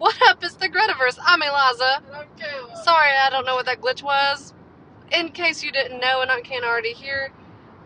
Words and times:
What 0.00 0.16
up? 0.30 0.42
It's 0.42 0.54
the 0.54 0.68
Gretaverse. 0.70 1.18
I'm 1.26 1.42
Eliza. 1.42 2.02
And 2.06 2.16
I'm 2.16 2.28
Kayla. 2.38 2.84
Sorry, 2.84 3.10
I 3.22 3.28
don't 3.28 3.44
know 3.44 3.54
what 3.54 3.66
that 3.66 3.82
glitch 3.82 4.02
was. 4.02 4.54
In 5.12 5.28
case 5.28 5.62
you 5.62 5.70
didn't 5.70 6.00
know 6.00 6.22
and 6.22 6.30
I 6.30 6.40
can't 6.40 6.64
already 6.64 6.94
hear, 6.94 7.30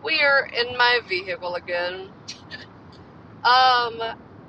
we 0.01 0.21
are 0.21 0.45
in 0.47 0.77
my 0.77 1.01
vehicle 1.09 1.55
again. 1.55 2.09
Um, 3.45 3.99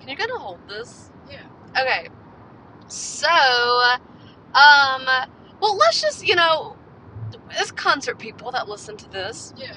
can 0.01 0.09
you 0.09 0.17
kind 0.17 0.31
of 0.31 0.39
hold 0.41 0.61
this? 0.71 1.11
Yeah. 1.31 1.43
Okay. 1.79 2.09
So, 2.88 3.29
um, 3.29 5.06
well, 5.60 5.76
let's 5.76 6.01
just, 6.01 6.26
you 6.26 6.35
know, 6.35 6.76
as 7.51 7.72
concert 7.72 8.19
people 8.19 8.53
that 8.53 8.71
listen 8.71 8.96
to 8.96 9.10
this, 9.10 9.53
Yeah. 9.58 9.76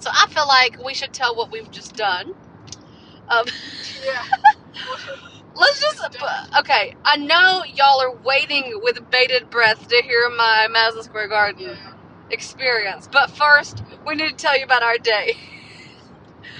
so 0.00 0.10
I 0.12 0.26
feel 0.30 0.48
like 0.48 0.84
we 0.84 0.94
should 0.94 1.12
tell 1.12 1.36
what 1.36 1.52
we've 1.52 1.70
just 1.70 1.94
done. 1.96 2.34
Um, 3.28 3.46
Yeah. 4.04 4.24
let's 5.54 5.80
just, 5.80 6.00
okay, 6.60 6.94
I 7.04 7.16
know 7.16 7.64
y'all 7.64 8.00
are 8.00 8.16
waiting 8.24 8.80
with 8.82 9.10
bated 9.10 9.50
breath 9.50 9.88
to 9.88 10.02
hear 10.02 10.30
my 10.30 10.68
Madison 10.70 11.02
Square 11.02 11.28
Garden 11.28 11.76
experience. 12.30 13.08
But 13.10 13.30
first, 13.30 13.82
we 14.06 14.14
need 14.14 14.30
to 14.30 14.36
tell 14.36 14.56
you 14.56 14.64
about 14.64 14.82
our 14.82 14.98
day. 14.98 15.36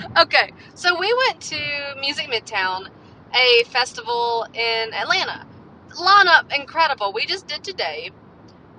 okay, 0.18 0.52
so 0.74 0.98
we 0.98 1.12
went 1.26 1.40
to 1.42 1.94
Music 2.00 2.26
Midtown, 2.26 2.88
a 3.34 3.64
festival 3.64 4.46
in 4.54 4.92
Atlanta. 4.94 5.46
Lineup 5.90 6.54
incredible. 6.54 7.12
We 7.12 7.26
just 7.26 7.46
did 7.48 7.64
today, 7.64 8.10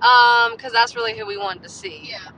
um, 0.00 0.52
because 0.56 0.72
that's 0.72 0.96
really 0.96 1.16
who 1.16 1.26
we 1.26 1.36
wanted 1.36 1.62
to 1.62 1.68
see. 1.68 2.10
Yeah. 2.10 2.30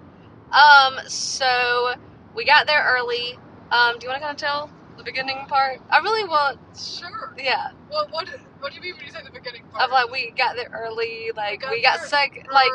Um, 0.52 0.98
so 1.08 1.94
we 2.34 2.44
got 2.44 2.66
there 2.66 2.84
early. 2.96 3.38
Um, 3.70 3.98
do 3.98 4.06
you 4.06 4.10
want 4.10 4.20
to 4.20 4.26
kind 4.26 4.30
of 4.30 4.36
tell 4.36 4.70
the 4.96 5.04
beginning 5.04 5.38
part? 5.48 5.80
I 5.90 5.98
really 5.98 6.24
want, 6.28 6.58
Sure. 6.76 7.34
yeah. 7.38 7.70
Well, 7.90 8.06
what, 8.10 8.28
what 8.60 8.70
do 8.70 8.76
you 8.76 8.82
mean 8.82 8.96
when 8.96 9.06
you 9.06 9.12
say 9.12 9.20
the 9.24 9.30
beginning 9.30 9.62
part? 9.70 9.84
Of 9.84 9.90
like 9.90 10.10
we 10.10 10.30
got 10.30 10.56
there 10.56 10.70
early, 10.72 11.30
like 11.36 11.68
we 11.70 11.82
got 11.82 12.00
sick, 12.00 12.46
like 12.52 12.70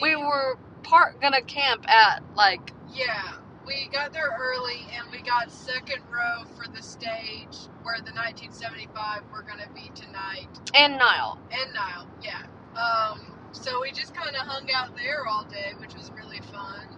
we 0.00 0.16
were 0.16 0.58
part 0.82 1.20
gonna 1.20 1.42
camp 1.42 1.88
at 1.88 2.22
like 2.34 2.72
Yeah. 2.92 3.34
We 3.64 3.88
got 3.92 4.12
there 4.12 4.28
early 4.40 4.84
and 4.92 5.08
we 5.12 5.22
got 5.22 5.50
second 5.52 6.02
row 6.10 6.44
for 6.56 6.68
the 6.68 6.82
stage 6.82 7.68
where 7.84 7.98
the 7.98 8.10
1975 8.12 9.22
were 9.32 9.42
to 9.42 9.68
be 9.72 9.90
tonight. 9.94 10.48
and 10.74 10.98
Niall. 10.98 11.38
And 11.52 11.72
Niall. 11.72 12.06
Yeah. 12.22 12.42
Um, 12.76 13.32
so 13.52 13.80
we 13.80 13.92
just 13.92 14.14
kind 14.14 14.34
of 14.34 14.42
hung 14.42 14.68
out 14.72 14.96
there 14.96 15.26
all 15.28 15.44
day, 15.44 15.74
which 15.78 15.94
was 15.94 16.10
really 16.10 16.40
fun. 16.52 16.88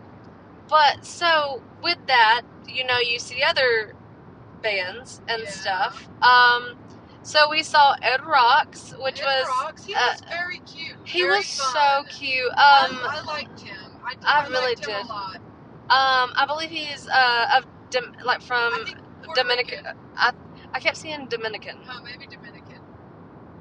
But 0.68 1.04
so 1.04 1.62
with 1.82 1.98
that, 2.06 2.42
you 2.66 2.84
know, 2.86 2.98
you 2.98 3.18
see 3.18 3.42
other 3.42 3.94
bands 4.64 5.20
and 5.28 5.42
Yeah. 5.44 5.50
stuff. 5.50 6.08
Um, 6.22 6.76
so 7.22 7.50
we 7.50 7.62
saw 7.62 7.94
Ed 8.02 8.26
Rocks, 8.26 8.94
which 9.00 9.20
Ed 9.22 9.26
was 9.26 9.46
Rocks, 9.48 9.84
he 9.86 9.94
uh, 9.94 9.98
was 10.12 10.22
very 10.30 10.58
cute. 10.60 10.96
he 11.04 11.22
very 11.22 11.36
was 11.38 11.46
fun. 11.46 12.06
so 12.08 12.16
cute. 12.18 12.50
Um, 12.50 12.56
I, 12.58 13.20
I 13.20 13.22
liked 13.26 13.60
him. 13.60 13.76
I, 14.04 14.14
I 14.24 14.44
I, 14.44 14.48
really 14.48 14.74
did. 14.76 14.88
a 14.88 15.06
lot. 15.06 15.36
um, 15.36 16.32
I 16.36 16.44
believe 16.48 16.70
he's 16.70 17.08
uh 17.08 17.46
of 17.58 17.66
Dom- 17.90 18.16
like 18.24 18.42
from 18.42 18.72
Dominican. 19.36 19.84
I 20.16 20.32
I 20.74 20.80
kept 20.80 20.96
seeing 20.98 21.26
Dominican 21.28 21.78
Oh, 21.88 22.02
maybe 22.02 22.26
Dominican. 22.26 22.80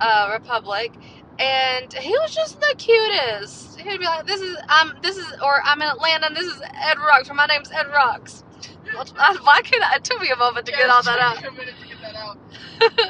uh 0.01 0.29
Republic. 0.33 0.93
And 1.39 1.91
he 1.93 2.11
was 2.11 2.35
just 2.35 2.59
the 2.61 2.75
cutest. 2.77 3.79
He'd 3.79 3.99
be 3.99 4.05
like, 4.05 4.27
"This 4.27 4.41
is 4.41 4.57
um, 4.69 4.93
this 5.01 5.17
is, 5.17 5.25
or 5.43 5.61
I'm 5.65 5.81
in 5.81 5.87
Atlanta. 5.89 6.27
and 6.27 6.35
This 6.37 6.45
is 6.45 6.61
Ed 6.63 6.99
Rocks. 6.99 7.29
Or 7.29 7.33
my 7.35 7.47
name's 7.47 7.71
Ed 7.71 7.87
Rocks." 7.93 8.43
Why 9.43 9.61
could 9.63 9.81
I, 9.83 9.95
it 9.95 10.03
took 10.03 10.21
me 10.21 10.29
a 10.31 10.35
moment 10.35 10.65
to 10.67 10.71
Yeah, 10.71 10.79
get 10.79 10.89
all 10.89 11.03
that 11.03 11.19
out. 11.19 11.37
a 11.45 11.51
minute 11.51 11.75
to 11.79 11.87
get 11.87 12.01
that 12.01 12.15
out. 12.15 12.37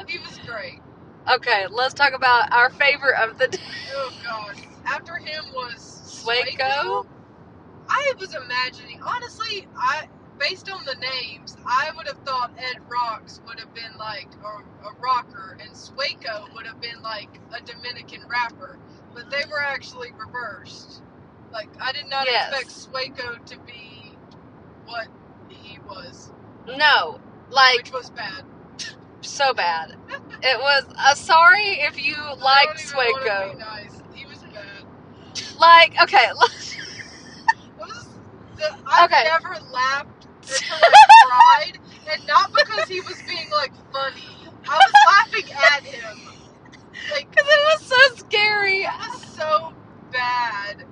he 0.08 0.18
was 0.18 0.38
great. 0.46 0.80
Okay, 1.32 1.66
let's 1.70 1.94
talk 1.94 2.12
about 2.14 2.52
our 2.52 2.70
favorite 2.70 3.16
of 3.22 3.38
the 3.38 3.48
day. 3.48 3.58
Oh 3.94 4.12
gosh. 4.22 4.58
After 4.86 5.16
him 5.16 5.44
was 5.54 5.76
Swaco? 6.04 7.06
I 7.88 8.12
was 8.18 8.34
imagining 8.34 9.00
honestly, 9.02 9.66
I 9.76 10.08
based 10.38 10.70
on 10.70 10.84
the 10.84 10.96
names, 10.96 11.56
I 11.66 11.90
would 11.96 12.06
have 12.08 12.18
thought 12.26 12.52
Ed 12.58 12.80
Rocks 12.88 13.40
would 13.46 13.58
have 13.60 13.72
been 13.74 13.96
like 13.98 14.28
a, 14.44 14.88
a 14.88 14.92
rocker 15.00 15.56
and 15.60 15.70
Swaco 15.72 16.52
would 16.54 16.66
have 16.66 16.80
been 16.80 17.00
like 17.02 17.40
a 17.56 17.62
Dominican 17.64 18.22
rapper. 18.28 18.78
But 19.14 19.30
they 19.30 19.42
were 19.50 19.60
actually 19.62 20.12
reversed. 20.12 21.02
Like 21.52 21.68
I 21.80 21.92
did 21.92 22.08
not 22.10 22.26
Yes. 22.26 22.52
expect 22.52 22.92
Swaco 22.92 23.44
to 23.46 23.58
be 23.60 24.12
what 24.86 25.08
was. 25.86 26.30
No, 26.66 27.20
like 27.50 27.78
which 27.78 27.92
was 27.92 28.10
bad. 28.10 28.44
so 29.22 29.52
bad. 29.54 29.96
It 30.42 30.58
was. 30.58 30.84
Uh, 30.96 31.14
sorry 31.14 31.80
if 31.80 32.02
you 32.02 32.16
like 32.42 32.68
don't 32.68 32.80
even 32.82 32.96
wanna 32.96 33.56
Swaco. 33.56 33.58
nice. 33.58 34.02
He 34.14 34.26
was 34.26 34.38
bad. 34.38 35.58
Like, 35.58 35.94
okay, 36.02 36.26
let's- 36.40 36.74
It 36.76 36.80
was 37.78 38.08
the, 38.56 38.76
I've 38.86 39.10
Okay. 39.10 39.24
never 39.24 39.56
laughed 39.72 40.26
until 40.42 40.76
I 40.76 41.62
cried, 41.62 41.78
and 42.12 42.26
not 42.26 42.52
because 42.52 42.88
he 42.88 43.00
was 43.00 43.20
being 43.26 43.50
like 43.50 43.72
funny. 43.92 44.22
I 44.68 44.76
was 44.78 44.92
laughing 45.06 45.52
at 45.52 45.82
him. 45.82 46.20
Like 47.12 47.30
because 47.30 47.46
it 47.48 47.60
was 47.80 47.82
so 47.82 48.16
scary. 48.16 48.82
it 48.82 48.90
was 48.98 49.22
so 49.36 49.74
bad. 50.12 50.84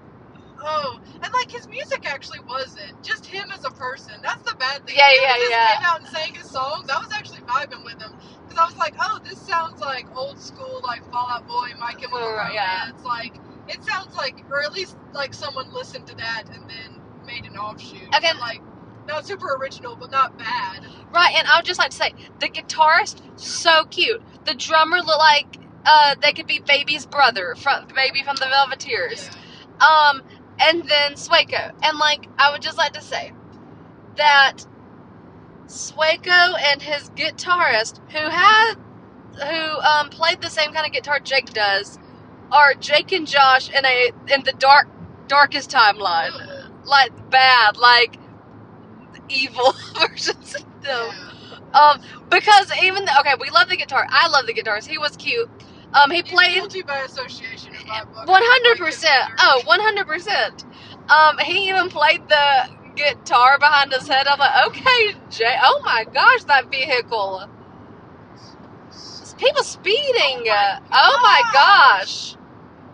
Oh, 0.64 1.00
and 1.22 1.32
like 1.32 1.50
his 1.50 1.68
music 1.68 2.10
actually 2.10 2.40
wasn't 2.48 3.02
just 3.02 3.26
him 3.26 3.50
as 3.52 3.64
a 3.64 3.70
person. 3.70 4.14
That's 4.22 4.42
the 4.50 4.56
bad 4.56 4.86
thing. 4.86 4.96
Yeah, 4.96 5.10
He 5.10 5.20
yeah, 5.20 5.36
just 5.36 5.50
yeah. 5.50 5.76
Came 5.76 5.86
out 5.86 6.00
and 6.00 6.08
sang 6.08 6.34
his 6.34 6.50
songs. 6.50 6.88
I 6.90 6.98
was 6.98 7.12
actually 7.12 7.40
vibing 7.40 7.84
with 7.84 8.00
him 8.00 8.12
because 8.48 8.58
I 8.58 8.64
was 8.66 8.76
like, 8.76 8.94
oh, 9.00 9.20
this 9.28 9.40
sounds 9.40 9.80
like 9.80 10.06
old 10.16 10.38
school, 10.40 10.80
like 10.84 11.08
Fallout 11.10 11.46
Boy, 11.46 11.70
My 11.78 11.92
Chemical 11.92 12.20
Right, 12.20 12.54
yeah. 12.54 12.90
It's 12.90 13.04
Like 13.04 13.34
it 13.68 13.82
sounds 13.84 14.14
like, 14.16 14.36
or 14.50 14.62
at 14.62 14.72
least 14.72 14.96
like 15.14 15.34
someone 15.34 15.72
listened 15.72 16.06
to 16.08 16.16
that 16.16 16.44
and 16.52 16.68
then 16.68 17.00
made 17.26 17.44
an 17.44 17.56
offshoot. 17.56 18.14
Okay. 18.14 18.28
And, 18.28 18.38
like 18.38 18.62
not 19.08 19.26
super 19.26 19.56
original, 19.56 19.96
but 19.96 20.10
not 20.10 20.38
bad. 20.38 20.86
Right, 21.12 21.34
and 21.36 21.46
I 21.48 21.58
would 21.58 21.64
just 21.64 21.78
like 21.78 21.90
to 21.90 21.96
say 21.96 22.14
the 22.40 22.48
guitarist 22.48 23.20
so 23.36 23.84
cute. 23.86 24.22
The 24.44 24.54
drummer 24.54 24.98
looked 24.98 25.18
like 25.18 25.56
uh 25.84 26.14
they 26.22 26.32
could 26.32 26.46
be 26.46 26.60
Baby's 26.60 27.06
brother 27.06 27.54
from 27.56 27.86
Baby 27.94 28.22
from 28.22 28.36
the 28.36 28.46
Velveteers. 28.46 29.26
Yeah. 29.26 29.38
Um, 29.82 30.22
and 30.60 30.82
then 30.88 31.14
Swaco. 31.14 31.72
And 31.82 31.98
like, 31.98 32.28
I 32.38 32.52
would 32.52 32.62
just 32.62 32.78
like 32.78 32.92
to 32.94 33.00
say 33.02 33.32
that 34.16 34.58
Swaco 35.66 36.54
and 36.60 36.82
his 36.82 37.10
guitarist, 37.10 37.98
who 38.12 38.28
had, 38.28 38.74
who 39.36 39.80
um 39.80 40.10
played 40.10 40.42
the 40.42 40.50
same 40.50 40.72
kind 40.72 40.86
of 40.86 40.92
guitar 40.92 41.20
Jake 41.20 41.52
does, 41.52 41.98
are 42.50 42.74
Jake 42.74 43.12
and 43.12 43.26
Josh 43.26 43.70
in 43.70 43.84
a 43.84 44.12
in 44.32 44.42
the 44.44 44.52
dark 44.58 44.88
darkest 45.28 45.70
timeline. 45.70 46.32
Like 46.84 47.30
bad, 47.30 47.76
like 47.76 48.18
evil 49.28 49.74
versions 50.00 50.54
of 50.56 50.82
them. 50.82 51.10
Um, 51.74 52.00
because 52.28 52.70
even 52.82 53.04
the, 53.04 53.20
okay, 53.20 53.34
we 53.40 53.50
love 53.50 53.68
the 53.68 53.76
guitar. 53.76 54.06
I 54.10 54.28
love 54.28 54.46
the 54.46 54.52
guitars. 54.52 54.86
He 54.86 54.98
was 54.98 55.16
cute. 55.16 55.50
Um, 55.94 56.10
he 56.10 56.22
played 56.22 56.54
guilty 56.54 56.82
by 56.82 57.00
association 57.00 57.72
my 57.86 58.24
one 58.24 58.42
hundred 58.44 58.78
percent. 58.84 59.30
Oh, 59.38 59.62
one 59.66 59.80
hundred 59.80 60.06
percent. 60.06 60.64
Um, 61.08 61.38
he 61.38 61.68
even 61.68 61.88
played 61.90 62.26
the 62.28 62.70
guitar 62.96 63.58
behind 63.58 63.92
his 63.92 64.08
head. 64.08 64.26
I'm 64.26 64.38
like, 64.38 64.66
okay, 64.68 65.14
Jay. 65.30 65.56
Oh 65.62 65.82
my 65.84 66.04
gosh, 66.12 66.44
that 66.44 66.70
vehicle. 66.70 67.48
People 69.38 69.64
speeding. 69.64 70.44
Oh 70.46 70.46
my 70.46 70.80
Oh 70.92 71.20
my 71.22 71.42
gosh. 71.52 72.36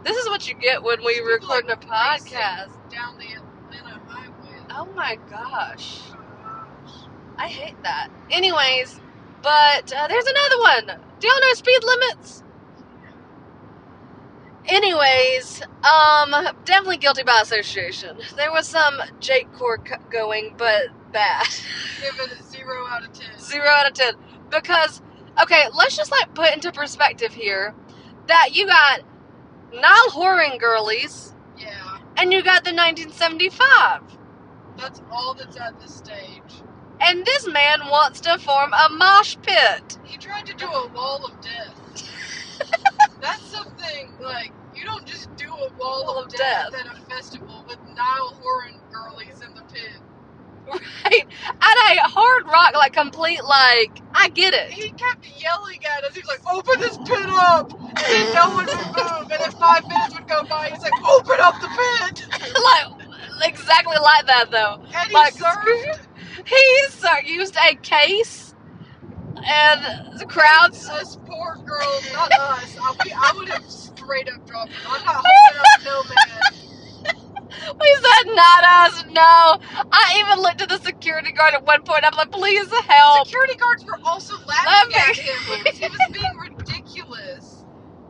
This 0.02 0.16
is 0.16 0.28
what 0.28 0.48
you 0.48 0.54
get 0.54 0.82
when 0.82 1.04
we 1.04 1.20
record 1.20 1.66
like, 1.66 1.84
a 1.84 1.86
podcast. 1.86 2.70
down 2.90 3.18
the 3.18 3.26
Atlanta 3.26 4.00
highway. 4.06 4.56
Oh 4.70 4.86
my 4.94 5.18
gosh. 5.28 6.00
Gosh. 6.08 7.04
I 7.36 7.48
hate 7.48 7.80
that. 7.82 8.08
Anyways, 8.30 9.00
but 9.42 9.92
uh, 9.92 10.08
there's 10.08 10.26
another 10.26 10.58
one. 10.58 11.00
Do 11.20 11.28
y'all 11.28 11.40
know 11.40 11.54
speed 11.54 11.80
limits? 11.84 12.42
Anyways, 14.68 15.62
um, 15.84 16.32
definitely 16.64 16.98
guilty 16.98 17.22
by 17.22 17.40
association. 17.42 18.18
There 18.36 18.52
was 18.52 18.66
some 18.66 19.00
Jake 19.20 19.52
core 19.52 19.78
c- 19.86 19.94
going, 20.10 20.54
but 20.58 20.84
bad. 21.12 21.46
Give 22.00 22.18
it 22.20 22.40
a 22.40 22.42
zero 22.44 22.86
out 22.88 23.04
of 23.04 23.12
ten. 23.12 23.38
Zero 23.38 23.68
out 23.68 23.86
of 23.88 23.94
ten. 23.94 24.14
Because, 24.50 25.02
okay, 25.42 25.64
let's 25.74 25.96
just 25.96 26.12
like 26.12 26.34
put 26.34 26.54
into 26.54 26.72
perspective 26.72 27.34
here 27.34 27.74
that 28.28 28.50
you 28.54 28.66
got 28.66 29.02
Niall 29.74 30.10
Horan 30.10 30.58
girlies 30.58 31.34
Yeah, 31.58 31.98
and 32.18 32.32
you 32.32 32.42
got 32.42 32.64
the 32.64 32.72
1975. 32.72 34.02
that's 34.76 35.02
all 35.12 35.34
that's 35.34 35.56
at 35.58 35.80
this 35.80 35.94
stage. 35.94 36.62
And 37.00 37.24
this 37.26 37.46
man 37.48 37.80
wants 37.90 38.20
to 38.22 38.38
form 38.38 38.72
a 38.74 38.88
mosh 38.90 39.36
pit. 39.42 39.98
He 40.04 40.18
tried 40.18 40.46
to 40.46 40.54
do 40.54 40.66
a 40.66 40.88
wall 40.88 41.24
of 41.26 41.40
death. 41.42 41.80
that's 43.20 43.42
something 43.42 44.12
like 44.20 44.52
you 44.74 44.84
don't 44.84 45.06
just 45.06 45.34
do 45.36 45.46
a 45.52 45.70
wall, 45.78 46.04
Wall 46.04 46.18
of, 46.20 46.26
of 46.26 46.32
death, 46.34 46.72
death. 46.72 46.86
at 46.86 46.98
a 46.98 47.02
festival 47.10 47.64
with 47.68 47.78
Niall 47.96 48.34
Horan 48.42 48.76
girlies 48.92 49.42
in 49.42 49.54
the 49.54 49.62
pit. 49.72 50.00
Right? 51.04 51.26
At 51.62 51.96
a 51.96 52.08
hard 52.08 52.46
rock, 52.46 52.74
like 52.74 52.92
complete, 52.92 53.42
like, 53.44 54.00
I 54.14 54.28
get 54.30 54.54
it. 54.54 54.70
He 54.72 54.90
kept 54.92 55.26
yelling 55.40 55.80
at 55.86 56.04
us. 56.04 56.14
He 56.14 56.20
was 56.20 56.28
like, 56.28 56.42
"Open 56.52 56.80
this 56.80 56.98
pit 56.98 57.28
up!" 57.30 57.72
and 58.10 58.32
no 58.32 58.50
one 58.50 58.66
would 58.74 58.86
move. 58.88 59.30
And 59.32 59.40
then 59.40 59.52
five 59.52 59.86
minutes 59.88 60.14
would 60.14 60.28
go 60.28 60.44
by. 60.44 60.70
He's 60.70 60.82
like, 60.82 60.92
open 61.04 61.36
up 61.40 61.60
the 61.60 61.68
pit. 61.68 62.26
like 62.64 63.48
exactly 63.50 63.96
like 64.02 64.26
that 64.26 64.50
though. 64.50 64.82
And 64.94 65.10
he 65.10 65.14
Like 65.14 65.34
served 65.34 66.00
he 66.46 66.88
so 66.90 67.10
used 67.26 67.56
a 67.56 67.76
case, 67.76 68.47
and 69.46 70.18
the 70.18 70.26
crowds. 70.26 70.88
us 70.88 71.16
poor 71.26 71.56
girls, 71.66 72.12
not 72.12 72.32
us. 72.32 72.76
I, 72.80 72.96
we, 73.04 73.12
I 73.12 73.32
would 73.36 73.48
have 73.48 73.64
straight 73.70 74.28
up 74.28 74.46
dropped 74.46 74.72
him. 74.72 74.80
I'm 74.90 75.04
not 75.04 75.24
holding 75.24 75.60
up 75.60 75.84
no 75.84 76.02
man. 76.04 76.42
We 77.80 77.94
said 77.96 78.34
not 78.34 78.64
us. 78.64 79.04
No, 79.10 79.58
I 79.92 80.16
even 80.20 80.42
looked 80.42 80.62
at 80.62 80.68
the 80.68 80.78
security 80.78 81.32
guard 81.32 81.54
at 81.54 81.66
one 81.66 81.82
point. 81.82 82.04
I'm 82.04 82.16
like, 82.16 82.30
please 82.32 82.68
help. 82.88 83.26
Security 83.28 83.56
guards 83.56 83.84
were 83.84 83.98
also 84.04 84.34
Laughing. 84.46 84.92
laughing 84.92 84.96
at 84.96 85.16
him. 85.16 85.74
He 85.74 85.88
was 85.88 86.00
being 86.12 86.36
ridiculous. 86.38 87.64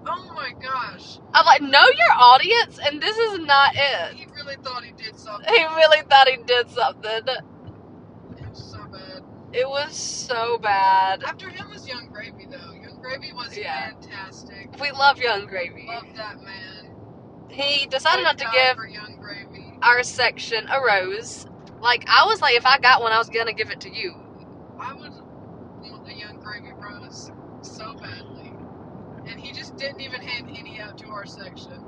Oh 0.07 0.33
my 0.35 0.53
gosh. 0.63 1.19
I'm 1.35 1.47
like, 1.47 1.63
know 1.63 1.85
your 1.85 2.13
audience, 2.19 2.79
and 2.85 3.01
this 3.03 3.17
is 3.17 3.41
not 3.41 3.73
it. 3.75 4.15
He 4.17 4.27
really 4.37 4.57
thought 4.63 4.85
he 4.85 4.93
did 4.93 5.19
something. 5.19 5.53
He 5.55 5.65
really 5.77 6.03
thought 6.11 6.29
he 6.29 6.39
did 6.47 6.71
something. 6.71 7.23
It 8.39 8.49
was 8.51 8.65
so 8.73 8.79
bad. 8.93 9.25
It 9.53 9.69
was 9.69 9.97
so 9.97 10.59
bad. 10.59 11.23
After 11.25 11.49
him 11.49 11.71
was 11.71 11.89
Yung 11.89 12.09
Gravy, 12.09 12.47
though. 12.51 12.73
Yung 12.73 13.01
Gravy 13.01 13.33
was 13.33 13.57
Yeah. 13.57 13.91
fantastic. 13.93 14.71
We 14.81 14.91
love 14.93 15.19
Yung 15.19 15.47
Gravy. 15.47 15.87
Love 15.87 16.05
that 16.17 16.43
man. 16.43 16.91
He 17.49 17.87
decided 17.87 18.25
not 18.25 18.39
to 18.39 18.45
give 18.53 18.77
Yung 18.93 19.17
Gravy. 19.21 19.79
our 19.83 20.03
section 20.03 20.69
a 20.69 20.81
rose. 20.81 21.47
Like 21.81 22.05
I 22.09 22.25
was 22.27 22.43
like, 22.43 22.57
if 22.57 22.67
I 22.67 22.79
got 22.79 23.01
one, 23.01 23.13
I 23.13 23.19
was 23.19 23.31
gonna 23.31 23.55
give 23.55 23.71
it 23.71 23.81
to 23.83 23.91
you. 23.91 24.15
I 24.79 24.93
would 24.93 25.13
want 25.81 26.09
a 26.09 26.13
Yung 26.15 26.41
Gravy 26.41 26.73
rose 26.73 27.31
so 27.63 27.95
badly. 27.95 28.53
And 29.27 29.41
he 29.41 29.53
just 29.53 29.77
didn't 29.77 30.01
even 30.01 30.21
hand 30.21 30.55
any 30.57 30.79
out 30.81 30.99
to 30.99 31.07
our 31.09 31.25
section. 31.27 31.85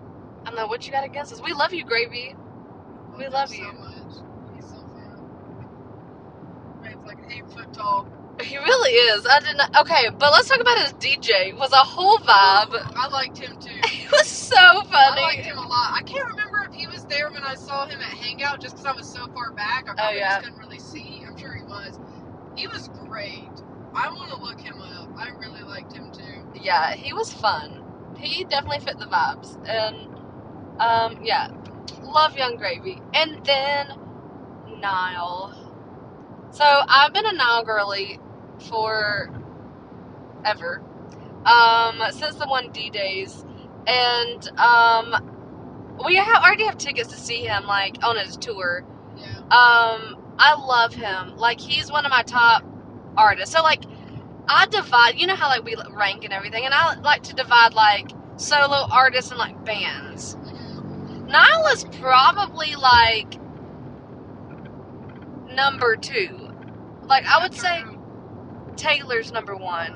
I'm 0.47 0.55
like, 0.55 0.69
what 0.69 0.87
you 0.87 0.93
got 0.93 1.05
against 1.05 1.33
us? 1.33 1.43
We 1.43 1.53
love 1.53 1.75
you, 1.75 1.85
Gravy. 1.85 2.35
We 3.19 3.29
love 3.29 3.51
so 3.51 3.55
you. 3.56 3.73
much. 3.75 4.15
He's 4.56 4.65
so 4.67 4.77
fun. 4.77 5.41
Man's 7.05 7.06
like 7.06 7.32
eight 7.37 7.50
foot 7.52 7.73
tall. 7.75 8.08
He 8.41 8.56
really 8.56 8.91
is. 8.93 9.26
I 9.31 9.41
did 9.41 9.56
not. 9.58 9.76
Okay, 9.82 10.08
but 10.19 10.32
let's 10.32 10.49
talk 10.49 10.61
about 10.61 10.79
his 10.79 10.94
DJ. 10.94 11.49
It 11.49 11.56
was 11.56 11.73
a 11.73 11.76
whole 11.76 12.17
vibe. 12.19 12.73
I 12.97 13.08
liked 13.12 13.37
him 13.38 13.55
too. 13.61 13.69
It 13.85 14.11
was 14.11 14.26
so 14.29 14.56
funny. 14.56 15.20
I 15.20 15.35
liked 15.35 15.44
him 15.44 15.58
a 15.58 15.61
lot. 15.69 15.93
I 15.94 16.02
can't 16.06 16.26
remember 16.26 16.67
if 16.69 16.75
he 16.75 16.87
was 16.87 17.05
there 17.05 17.31
when 17.31 17.44
I 17.44 17.55
saw 17.55 17.87
him 17.87 18.00
at 18.00 18.06
Hangout 18.08 18.61
just 18.61 18.76
because 18.76 18.87
I 18.87 18.93
was 18.93 19.06
so 19.08 19.26
far 19.35 19.52
back. 19.52 19.88
I 19.91 19.94
probably 19.94 20.05
Oh, 20.05 20.11
yeah. 20.19 20.29
just 20.41 20.44
couldn't 20.44 20.58
really 20.58 20.79
see. 20.79 21.23
I'm 21.26 21.37
sure 21.37 21.52
he 21.55 21.62
was. 21.64 21.99
He 22.56 22.67
was 22.67 22.88
great. 23.06 23.50
I 23.94 24.08
want 24.11 24.31
to 24.31 24.37
look 24.41 24.58
him 24.61 24.81
up. 24.81 25.11
I 25.19 25.29
really 25.38 25.62
liked 25.62 25.93
him 25.93 26.11
too. 26.11 26.43
Yeah, 26.61 26.94
he 26.94 27.12
was 27.12 27.31
fun. 27.32 27.85
He 28.19 28.44
definitely 28.44 28.81
fit 28.81 28.99
the 28.99 29.06
vibes, 29.06 29.56
and 29.69 29.96
um, 30.81 31.23
yeah, 31.23 31.49
love 32.03 32.37
Yung 32.38 32.56
Gravy. 32.56 33.00
And 33.14 33.44
then 33.44 33.88
Niall. 34.81 35.60
So 36.52 36.64
I've 36.64 37.12
been 37.12 37.26
a 37.26 37.32
Niall 37.32 37.64
girly 37.64 38.19
for 38.69 39.31
ever, 40.44 40.82
um, 41.44 42.02
since 42.11 42.35
the 42.37 42.47
one 42.47 42.70
D 42.73 42.91
days, 42.91 43.44
and 43.87 44.58
um, 44.58 45.97
we 46.05 46.17
have 46.17 46.43
already 46.43 46.64
have 46.64 46.76
tickets 46.76 47.08
to 47.11 47.17
see 47.17 47.43
him 47.44 47.67
like 47.67 48.02
on 48.05 48.17
his 48.17 48.37
tour. 48.37 48.85
Yeah. 49.17 49.38
Um, 49.50 50.17
I 50.38 50.55
love 50.55 50.94
him. 50.94 51.37
Like 51.37 51.61
he's 51.61 51.91
one 51.91 52.05
of 52.05 52.11
my 52.11 52.23
top 52.23 52.64
artists. 53.17 53.55
So 53.55 53.62
like 53.62 53.85
I 54.49 54.67
divide, 54.67 55.19
you 55.20 55.26
know 55.29 55.37
how 55.37 55.49
like 55.49 55.64
we 55.64 55.76
rank 55.93 56.25
and 56.25 56.32
everything, 56.32 56.64
and 56.64 56.75
I 56.75 56.99
like 57.00 57.23
to 57.25 57.35
divide 57.35 57.75
like 57.75 58.11
solo 58.37 58.88
artists 58.91 59.31
and 59.31 59.38
like 59.38 59.64
bands. 59.64 60.37
Niall 61.29 61.67
is 61.69 61.85
probably 62.00 62.75
like 62.75 63.35
number 65.55 65.96
two. 65.96 66.40
Like 67.11 67.27
I 67.27 67.43
would 67.43 67.53
say 67.53 67.83
Taylor's 68.77 69.33
number 69.33 69.57
one, 69.57 69.93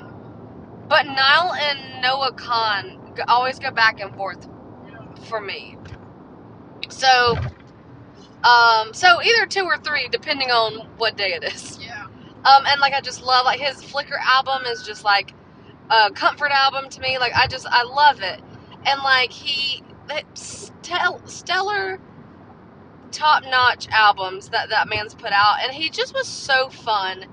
but 0.89 1.07
Niall 1.07 1.55
and 1.55 2.03
Noah 2.03 2.33
Kahan 2.33 2.99
always 3.29 3.61
go 3.61 3.71
back 3.71 4.01
and 4.01 4.13
forth 4.17 4.49
for 5.29 5.41
me. 5.41 5.79
So, 6.89 7.37
um, 8.43 8.93
so 8.93 9.23
either 9.23 9.47
two 9.47 9.63
or 9.63 9.79
three, 9.79 10.09
depending 10.09 10.51
on 10.51 10.89
what 10.99 11.17
day 11.17 11.35
it 11.35 11.45
is. 11.45 11.79
Yeah. 11.81 12.05
Um, 12.45 12.65
and 12.67 12.81
like 12.81 12.93
I 12.93 13.01
just 13.01 13.23
love 13.23 13.45
like 13.45 13.61
his 13.61 13.81
Flicker 13.81 14.19
album 14.21 14.67
is 14.67 14.83
just 14.83 15.05
like 15.05 15.33
a 15.91 16.11
comfort 16.11 16.51
album 16.51 16.91
to 16.91 17.01
me. 17.01 17.19
Like 17.19 17.33
I 17.37 17.47
just 17.47 17.65
I 17.71 17.85
love 17.85 18.23
it, 18.23 18.41
and 18.85 19.01
like 19.03 19.31
he 19.31 19.85
stellar, 20.35 22.01
top 23.15 23.45
notch 23.45 23.89
albums 23.91 24.51
that 24.51 24.71
that 24.71 24.89
man's 24.89 25.15
put 25.15 25.33
out, 25.33 25.57
and 25.63 25.73
he 25.73 25.91
just 25.91 26.15
was 26.15 26.29
so 26.29 26.69
fun 26.71 27.27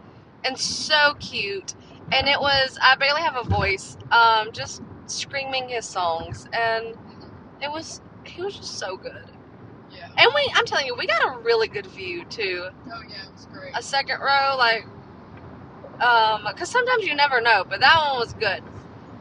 and 0.46 0.58
so 0.58 1.16
cute, 1.20 1.76
and 2.14 2.28
it 2.30 2.40
was 2.40 2.78
I 2.82 2.96
barely 2.96 3.22
have 3.22 3.38
a 3.38 3.44
voice, 3.44 3.98
um, 4.12 4.52
just 4.54 4.82
screaming 5.08 5.70
his 5.70 5.86
songs, 5.86 6.48
and 6.54 6.96
it 7.62 7.72
was 7.72 8.02
he 8.26 8.42
was 8.42 8.56
just 8.56 8.80
so 8.80 8.98
good. 8.98 9.26
Yeah. 9.94 10.08
And 10.18 10.32
we 10.36 10.52
I'm 10.56 10.66
telling 10.66 10.88
you, 10.88 10.96
we 10.98 11.08
got 11.08 11.36
a 11.36 11.40
really 11.40 11.68
good 11.68 11.88
view 11.88 12.26
too 12.26 12.68
Oh 12.92 13.02
yeah, 13.10 13.26
it 13.28 13.34
was 13.34 13.48
great. 13.48 13.74
a 13.76 13.84
second 13.84 14.20
row, 14.22 14.56
like, 14.58 14.86
um, 16.02 16.46
because 16.50 16.70
sometimes 16.70 17.06
you 17.06 17.16
never 17.16 17.42
know, 17.42 17.66
but 17.68 17.80
that 17.82 17.96
one 18.10 18.20
was 18.20 18.34
good. 18.34 18.64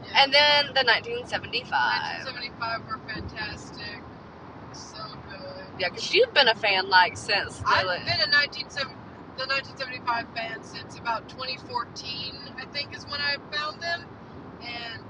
Yeah. 0.03 0.23
And 0.23 0.33
then 0.33 0.65
the 0.67 0.83
1975. 0.83 2.25
1975 2.25 2.87
were 2.87 2.99
fantastic. 3.13 3.70
Yeah, 5.79 5.89
because 5.89 6.13
you've 6.13 6.33
been 6.33 6.47
a 6.47 6.55
fan, 6.55 6.89
like, 6.89 7.17
since 7.17 7.59
the. 7.59 7.67
I've 7.67 8.05
been 8.05 8.21
a 8.21 8.31
1970, 8.31 8.93
the 9.37 9.47
1975 9.47 10.27
fan 10.35 10.63
since 10.63 10.97
about 10.99 11.27
2014, 11.29 12.35
I 12.57 12.65
think, 12.67 12.95
is 12.95 13.03
when 13.05 13.19
I 13.21 13.37
found 13.55 13.81
them, 13.81 14.05
and 14.61 15.01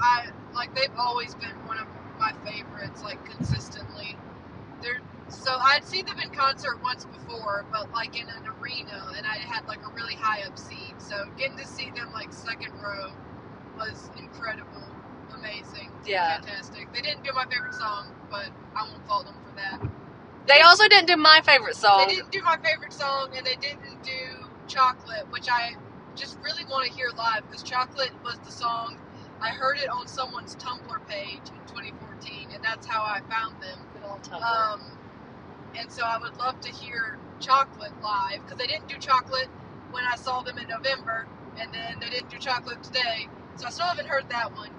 I 0.00 0.28
like 0.54 0.74
they've 0.74 0.96
always 0.98 1.34
been 1.34 1.54
one 1.66 1.78
of 1.78 1.86
my 2.18 2.32
favorites, 2.44 3.02
like 3.02 3.24
consistently. 3.26 4.16
They're 4.82 5.00
so 5.28 5.56
I'd 5.60 5.84
seen 5.84 6.06
them 6.06 6.18
in 6.20 6.30
concert 6.30 6.82
once 6.82 7.04
before, 7.04 7.66
but 7.72 7.92
like 7.92 8.18
in 8.20 8.28
an 8.28 8.46
arena, 8.60 9.12
and 9.16 9.26
I 9.26 9.36
had 9.36 9.66
like 9.66 9.84
a 9.86 9.90
really 9.94 10.14
high 10.14 10.42
up 10.46 10.58
seat. 10.58 10.94
So 10.98 11.26
getting 11.36 11.56
to 11.58 11.66
see 11.66 11.90
them 11.90 12.12
like 12.12 12.32
second 12.32 12.72
row 12.82 13.12
was 13.76 14.10
incredible, 14.18 14.84
amazing, 15.34 15.90
Yeah. 16.06 16.40
fantastic. 16.40 16.92
They 16.92 17.00
didn't 17.02 17.24
do 17.24 17.32
my 17.34 17.44
favorite 17.46 17.74
song, 17.74 18.06
but 18.30 18.48
I 18.76 18.84
won't 18.88 19.06
fault 19.06 19.26
them 19.26 19.34
for 19.44 19.56
that. 19.56 19.80
They 20.46 20.60
also 20.60 20.88
didn't 20.88 21.06
do 21.06 21.16
my 21.16 21.40
favorite 21.44 21.76
song. 21.76 22.04
They 22.06 22.16
didn't 22.16 22.32
do 22.32 22.42
my 22.42 22.56
favorite 22.58 22.92
song, 22.92 23.30
and 23.36 23.46
they 23.46 23.56
didn't 23.56 24.02
do 24.02 24.46
Chocolate, 24.68 25.26
which 25.30 25.48
I 25.50 25.74
just 26.16 26.38
really 26.42 26.64
want 26.70 26.86
to 26.86 26.92
hear 26.92 27.08
live 27.16 27.44
because 27.48 27.62
Chocolate 27.62 28.12
was 28.24 28.38
the 28.44 28.52
song. 28.52 28.98
I 29.40 29.50
heard 29.50 29.78
it 29.78 29.88
on 29.88 30.06
someone's 30.06 30.56
Tumblr 30.56 31.06
page 31.08 31.40
in 31.48 31.68
2014, 31.68 32.48
and 32.54 32.62
that's 32.62 32.86
how 32.86 33.02
I 33.02 33.20
found 33.30 33.60
them. 33.62 33.78
Good 33.94 34.02
old 34.08 34.22
Tumblr. 34.22 34.42
Um, 34.42 34.80
and 35.76 35.90
so 35.90 36.02
I 36.04 36.18
would 36.18 36.36
love 36.36 36.60
to 36.60 36.70
hear 36.70 37.18
Chocolate 37.40 37.92
live 38.02 38.42
because 38.44 38.58
they 38.58 38.66
didn't 38.66 38.88
do 38.88 38.96
Chocolate 38.98 39.48
when 39.92 40.04
I 40.04 40.16
saw 40.16 40.42
them 40.42 40.58
in 40.58 40.68
November, 40.68 41.26
and 41.58 41.72
then 41.72 41.98
they 42.00 42.10
didn't 42.10 42.30
do 42.30 42.38
Chocolate 42.38 42.82
today. 42.82 43.28
So 43.56 43.66
I 43.66 43.70
still 43.70 43.86
haven't 43.86 44.08
heard 44.08 44.28
that 44.30 44.54
one. 44.56 44.70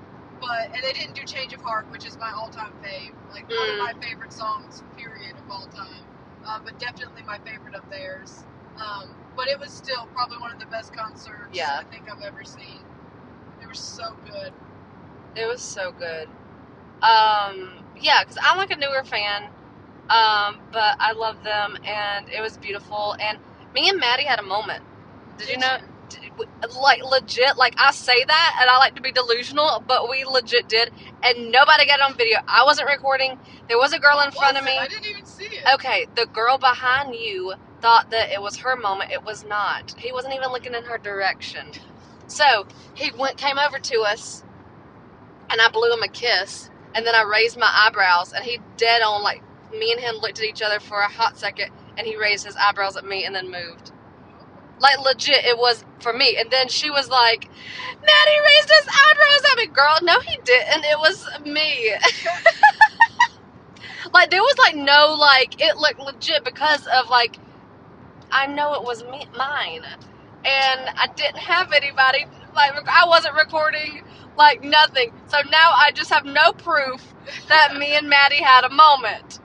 But 0.45 0.75
and 0.75 0.83
they 0.83 0.93
didn't 0.93 1.15
do 1.15 1.23
Change 1.23 1.53
of 1.53 1.61
Heart, 1.61 1.87
which 1.91 2.05
is 2.05 2.17
my 2.17 2.31
all-time 2.31 2.73
fave, 2.83 3.13
like 3.31 3.47
one 3.49 3.69
of 3.69 3.75
Mm. 3.75 3.79
my 3.79 3.93
favorite 4.07 4.31
songs, 4.33 4.83
period, 4.97 5.35
of 5.37 5.51
all 5.51 5.67
time. 5.67 6.05
Uh, 6.45 6.59
but 6.63 6.77
definitely 6.77 7.23
my 7.23 7.39
favorite 7.39 7.73
of 7.73 7.89
theirs. 7.89 8.43
Um, 8.77 9.09
but 9.35 9.47
it 9.47 9.59
was 9.59 9.71
still 9.71 10.05
probably 10.13 10.37
one 10.37 10.51
of 10.51 10.59
the 10.59 10.67
best 10.67 10.93
concerts 10.93 11.49
Yeah. 11.51 11.79
I 11.79 11.83
think 11.85 12.09
I've 12.11 12.21
ever 12.21 12.43
seen. 12.43 12.79
They 13.59 13.65
were 13.65 13.73
so 13.73 14.15
good. 14.25 14.53
It 15.35 15.47
was 15.47 15.61
so 15.61 15.91
good. 15.91 16.27
Um, 17.01 17.83
yeah, 17.99 18.23
because 18.23 18.37
I'm 18.43 18.57
like 18.57 18.71
a 18.71 18.75
newer 18.77 19.03
fan, 19.03 19.43
um, 20.09 20.59
but 20.71 20.95
I 20.99 21.13
love 21.13 21.43
them, 21.43 21.77
and 21.85 22.29
it 22.29 22.41
was 22.41 22.57
beautiful. 22.57 23.15
And 23.19 23.39
me 23.73 23.89
and 23.89 23.99
Matty 23.99 24.23
had 24.25 24.39
a 24.39 24.43
moment. 24.43 24.83
Did 25.37 25.49
you 25.49 25.57
know? 25.57 25.77
did- 25.79 25.89
Like 26.81 27.03
legit, 27.03 27.57
like 27.57 27.75
I 27.77 27.91
say 27.91 28.23
that, 28.25 28.57
and 28.61 28.69
I 28.69 28.77
like 28.77 28.95
to 28.95 29.01
be 29.01 29.11
delusional, 29.11 29.83
but 29.87 30.09
we 30.09 30.25
legit 30.25 30.67
did, 30.67 30.91
and 31.23 31.51
nobody 31.51 31.85
got 31.85 32.01
on 32.01 32.15
video. 32.17 32.39
I 32.47 32.63
wasn't 32.65 32.89
recording. 32.89 33.39
There 33.69 33.77
was 33.77 33.93
a 33.93 33.99
girl 33.99 34.19
in 34.21 34.31
front 34.31 34.57
of 34.57 34.63
Was 34.63 34.71
it? 34.71 34.75
me. 34.75 34.79
I 34.79 34.87
didn't 34.87 35.05
even 35.05 35.25
see 35.25 35.45
it. 35.45 35.63
Okay, 35.75 36.07
the 36.15 36.25
girl 36.25 36.57
behind 36.57 37.15
you 37.15 37.53
thought 37.81 38.09
that 38.11 38.31
it 38.31 38.41
was 38.41 38.57
her 38.57 38.75
moment. 38.75 39.11
It 39.11 39.23
was 39.23 39.45
not. 39.45 39.95
He 39.97 40.11
wasn't 40.11 40.33
even 40.35 40.49
looking 40.51 40.73
in 40.73 40.83
her 40.83 40.97
direction. 40.97 41.67
So 42.27 42.67
he 42.95 43.11
went, 43.17 43.37
came 43.37 43.57
over 43.59 43.79
to 43.79 44.01
us, 44.01 44.43
and 45.49 45.61
I 45.61 45.69
blew 45.69 45.91
him 45.93 46.03
a 46.03 46.07
kiss, 46.09 46.69
and 46.95 47.05
then 47.05 47.15
I 47.15 47.23
raised 47.23 47.57
my 47.57 47.71
eyebrows, 47.85 48.33
and 48.33 48.43
he 48.43 48.59
dead 48.77 49.01
on 49.01 49.23
like 49.23 49.43
me 49.71 49.91
and 49.91 50.01
him 50.01 50.15
looked 50.15 50.39
at 50.39 50.45
each 50.45 50.61
other 50.61 50.79
for 50.79 50.99
a 50.99 51.07
hot 51.09 51.37
second, 51.37 51.71
and 51.97 52.07
he 52.07 52.17
raised 52.17 52.45
his 52.45 52.55
eyebrows 52.55 52.97
at 52.97 53.05
me 53.05 53.25
and 53.25 53.35
then 53.35 53.51
moved. 53.51 53.91
Like 54.79 54.99
legit, 54.99 55.45
it 55.45 55.57
was 55.57 55.85
for 56.01 56.13
me. 56.13 56.37
And 56.37 56.51
then 56.51 56.67
she 56.69 56.89
was 56.89 57.09
like, 57.09 57.49
Matty 57.89 58.37
raised 58.45 58.69
his 58.69 58.87
eyebrows 58.87 59.51
at 59.51 59.57
me. 59.57 59.67
Girl, 59.67 59.97
no, 60.03 60.19
he 60.21 60.37
didn't. 60.43 60.85
It 60.85 60.99
was 60.99 61.27
me. 61.45 61.93
like 64.13 64.31
there 64.31 64.41
was 64.41 64.57
like 64.59 64.75
no 64.75 65.15
like 65.19 65.61
it 65.61 65.77
looked 65.77 65.99
legit 65.99 66.43
because 66.43 66.87
of 66.87 67.09
like 67.09 67.37
I 68.31 68.47
know 68.47 68.73
it 68.75 68.83
was 68.83 69.03
me 69.03 69.27
mine, 69.37 69.83
and 70.45 70.89
I 70.97 71.07
didn't 71.15 71.39
have 71.39 71.71
anybody. 71.73 72.25
Like 72.55 72.73
I 72.87 73.07
wasn't 73.07 73.35
recording 73.35 74.03
like 74.37 74.63
nothing. 74.63 75.11
So 75.27 75.37
now 75.51 75.71
I 75.75 75.91
just 75.93 76.11
have 76.11 76.25
no 76.25 76.53
proof 76.53 77.01
that 77.49 77.75
me 77.77 77.95
and 77.95 78.09
Matty 78.09 78.43
had 78.43 78.65
a 78.65 78.69
moment. 78.69 79.39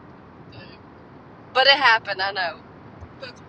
But 1.55 1.67
it 1.67 1.75
happened. 1.75 2.23
I 2.23 2.33
know. 2.33 2.61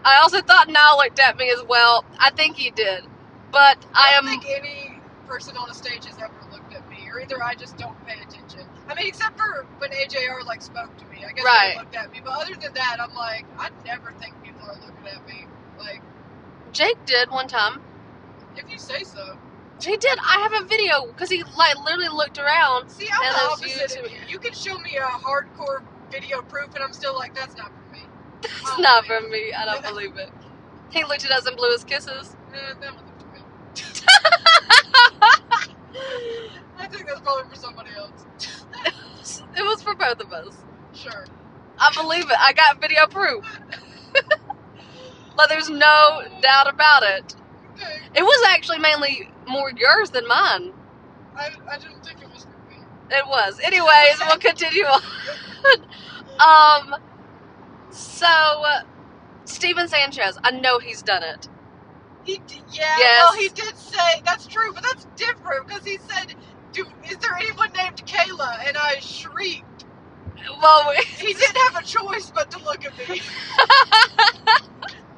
I 0.06 0.20
also 0.22 0.42
thought 0.42 0.70
Niall 0.70 0.98
looked 0.98 1.20
at 1.20 1.38
me 1.38 1.50
as 1.52 1.64
well. 1.68 2.06
I 2.20 2.32
think 2.32 2.58
he 2.58 2.72
did. 2.72 3.06
But 3.52 3.86
I 3.94 4.14
I 4.14 4.18
am. 4.18 4.26
don't 4.26 4.42
think 4.42 4.60
any 4.60 5.02
person 5.28 5.58
on 5.58 5.70
a 5.70 5.74
stage 5.74 6.06
has 6.06 6.18
ever 6.20 6.34
looked 6.52 6.74
at 6.74 6.90
me, 6.90 7.08
or 7.12 7.22
either 7.22 7.42
I 7.44 7.56
just 7.56 7.78
don't 7.78 7.98
pay 8.06 8.16
attention. 8.22 8.68
I 8.90 8.96
mean, 8.96 9.08
except 9.08 9.38
for 9.38 9.66
when 9.78 9.92
AJR 9.92 10.46
like 10.46 10.62
spoke 10.62 10.96
to 10.98 11.06
me, 11.06 11.24
I 11.28 11.32
guess 11.34 11.46
Right. 11.46 11.74
they 11.76 11.80
looked 11.80 11.96
at 11.96 12.12
me. 12.12 12.22
But 12.24 12.32
other 12.42 12.56
than 12.56 12.74
that, 12.74 12.98
I'm 13.02 13.14
like, 13.16 13.46
I 13.60 13.70
never 13.86 14.12
think 14.14 14.34
people 14.44 14.62
are 14.68 14.76
looking 14.76 15.08
at 15.14 15.28
me. 15.28 15.46
Like, 15.80 16.02
Jake 16.74 17.04
did 17.06 17.30
one 17.32 17.48
time. 17.48 17.82
if 18.56 18.70
you 18.72 18.78
say 18.78 19.04
so. 19.04 19.38
He 19.82 19.98
did. 19.98 20.18
I 20.20 20.48
have 20.50 20.64
a 20.64 20.68
video 20.68 21.08
because 21.08 21.30
he 21.30 21.44
like 21.58 21.78
literally 21.86 22.10
looked 22.10 22.38
around. 22.40 22.90
See, 22.90 23.08
I'm 23.12 23.34
the 23.34 23.40
opposite 23.42 24.12
you. 24.12 24.18
You 24.30 24.40
can 24.40 24.54
show 24.54 24.78
me 24.80 24.98
a 24.98 25.02
hardcore 25.02 25.82
video 26.12 26.42
proof, 26.44 26.76
and 26.76 26.84
I'm 26.84 26.94
still 26.94 27.16
like, 27.16 27.34
that's 27.36 27.56
not 27.58 27.72
It's 28.62 28.80
not 28.80 29.06
for 29.06 29.22
me. 29.22 29.54
I 29.54 29.66
don't 29.66 29.84
believe 29.84 30.18
it. 30.18 30.30
He 30.92 31.04
looked 31.04 31.26
at 31.26 31.32
us 31.32 31.46
and 31.46 31.58
blew 31.58 31.72
his 31.72 31.84
kisses. 31.84 32.36
That 32.52 32.94
wasn't 32.94 33.22
for. 33.22 33.42
I 36.78 36.88
think 36.88 37.08
that's 37.08 37.22
probably 37.22 37.50
for 37.50 37.56
somebody 37.56 37.92
else. 37.98 38.26
It 39.58 39.64
was 39.64 39.84
for 39.84 39.96
both 39.96 40.20
of 40.22 40.34
us. 40.34 40.58
Sure. 40.94 41.26
I 41.80 41.92
believe 41.96 42.26
it. 42.26 42.38
I 42.40 42.54
got 42.54 42.82
video 42.82 43.08
proof. 43.08 43.46
like 45.38 45.50
there's 45.50 45.70
no 45.70 46.24
doubt 46.42 46.74
about 46.74 47.04
it. 47.04 47.36
Okay. 47.76 48.00
It 48.16 48.24
was 48.24 48.48
actually 48.50 48.80
mainly 48.80 49.30
more 49.48 49.72
yours 49.72 50.10
than 50.12 50.28
mine. 50.28 50.74
I, 51.36 51.50
I 51.70 51.78
didn't 51.78 52.04
think 52.06 52.22
it 52.22 52.30
was 52.30 52.44
for 52.44 52.70
me. 52.70 52.78
It 53.12 53.26
was. 53.28 53.60
Anyways, 53.64 54.20
we'll 54.28 54.38
continue 54.38 54.86
on. 54.86 55.02
um, 56.40 57.02
so 57.92 58.64
Steven 59.46 59.88
Sanchez, 59.88 60.38
I 60.44 60.52
know 60.52 60.80
he's 60.80 61.02
done 61.04 61.24
it. 61.24 61.50
He 62.24 62.38
d- 62.48 62.64
yeah. 62.72 62.96
Yes. 62.98 63.20
Well, 63.32 63.42
he 63.42 63.50
did 63.50 63.78
say 63.78 64.22
that's 64.26 64.48
true, 64.48 64.74
but 64.74 64.84
that's 64.84 65.06
different 65.16 65.68
because 65.68 65.86
he 65.86 65.98
said, 66.00 66.36
"Do 66.74 66.86
is 67.10 67.18
there 67.18 67.36
anyone 67.36 67.72
named 67.74 68.06
Kayla?" 68.06 68.68
And 68.68 68.78
I 68.78 69.00
shrieked. 69.00 69.86
Well, 70.62 70.94
He 71.18 71.34
didn't 71.34 71.58
have 71.74 71.84
a 71.84 71.86
choice 71.86 72.32
but 72.34 72.52
to 72.52 72.60
look 72.64 72.86
at 72.86 72.98
me. 73.10 73.22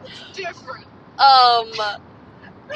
It's 0.06 0.24
different. 0.38 0.88
um, 1.20 1.72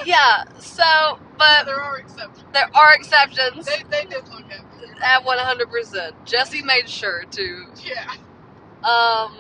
yeah. 0.05 0.45
So, 0.59 1.19
but 1.37 1.65
There 1.65 1.79
are 1.81 1.97
exceptions. 1.99 2.45
there 2.53 2.69
are 2.75 2.93
exceptions 2.95 3.65
They 3.65 3.83
they 3.89 4.05
did 4.05 4.27
look 4.29 4.51
at 4.51 4.63
me. 4.81 4.87
at 5.03 5.25
one 5.25 5.39
hundred 5.39 5.69
percent. 5.71 6.15
Jesse 6.25 6.63
made 6.63 6.89
sure 6.89 7.25
to. 7.31 7.65
Yeah. 7.85 8.13
Um. 8.83 9.37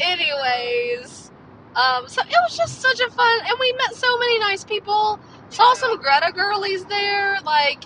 Anyways, 0.00 1.30
um. 1.74 2.08
So 2.08 2.22
it 2.22 2.36
was 2.48 2.56
just 2.56 2.80
such 2.80 3.00
a 3.00 3.10
fun, 3.10 3.40
and 3.46 3.56
we 3.60 3.72
met 3.74 3.94
so 3.94 4.18
many 4.18 4.38
nice 4.38 4.64
people. 4.64 5.18
Saw 5.50 5.74
some 5.74 5.96
Greta 5.98 6.32
girlies 6.32 6.84
there. 6.86 7.38
Like, 7.44 7.84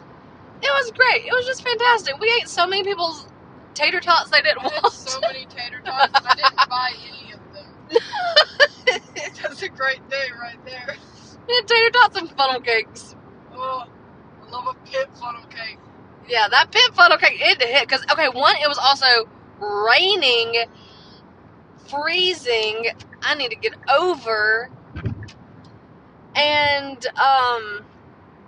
it 0.63 0.71
was 0.73 0.91
great. 0.93 1.27
It 1.27 1.33
was 1.33 1.47
just 1.47 1.63
fantastic. 1.63 2.19
We 2.19 2.33
ate 2.41 2.49
so 2.49 2.67
many 2.67 2.85
people's 2.85 3.27
tater 3.75 4.01
tots 4.01 4.31
they 4.31 4.43
didn't 4.43 4.61
I 4.65 4.67
want. 4.83 4.93
so 4.93 5.21
many 5.21 5.47
tater 5.47 5.81
tots. 5.85 6.13
I 6.27 6.35
didn't 6.35 6.57
buy 6.69 6.93
any 7.09 7.33
of 7.33 7.41
them. 7.55 9.01
That's 9.43 9.63
a 9.63 9.69
great 9.69 10.09
day 10.11 10.27
right 10.41 10.59
there. 10.65 10.97
we 11.49 11.55
had 11.55 11.67
tater 11.69 11.91
tots 11.91 12.17
and 12.17 12.31
funnel 12.33 12.61
cakes. 12.61 13.15
Oh, 13.55 13.87
I 14.47 14.51
love 14.51 14.67
a 14.67 14.75
pit 14.89 15.09
funnel 15.15 15.43
cake. 15.51 15.79
Yeah, 16.29 16.49
that 16.49 16.71
pit 16.73 16.95
funnel 16.95 17.19
cake 17.19 17.41
it 17.41 17.63
hit 17.63 17.89
because 17.89 18.05
okay, 18.13 18.29
one 18.29 18.55
it 18.63 18.69
was 18.69 18.79
also 18.79 19.29
raining, 19.61 20.55
freezing. 21.91 22.87
I 23.23 23.35
need 23.37 23.51
to 23.51 23.57
get 23.57 23.75
over, 23.91 24.71
and 26.37 27.07
um, 27.19 27.85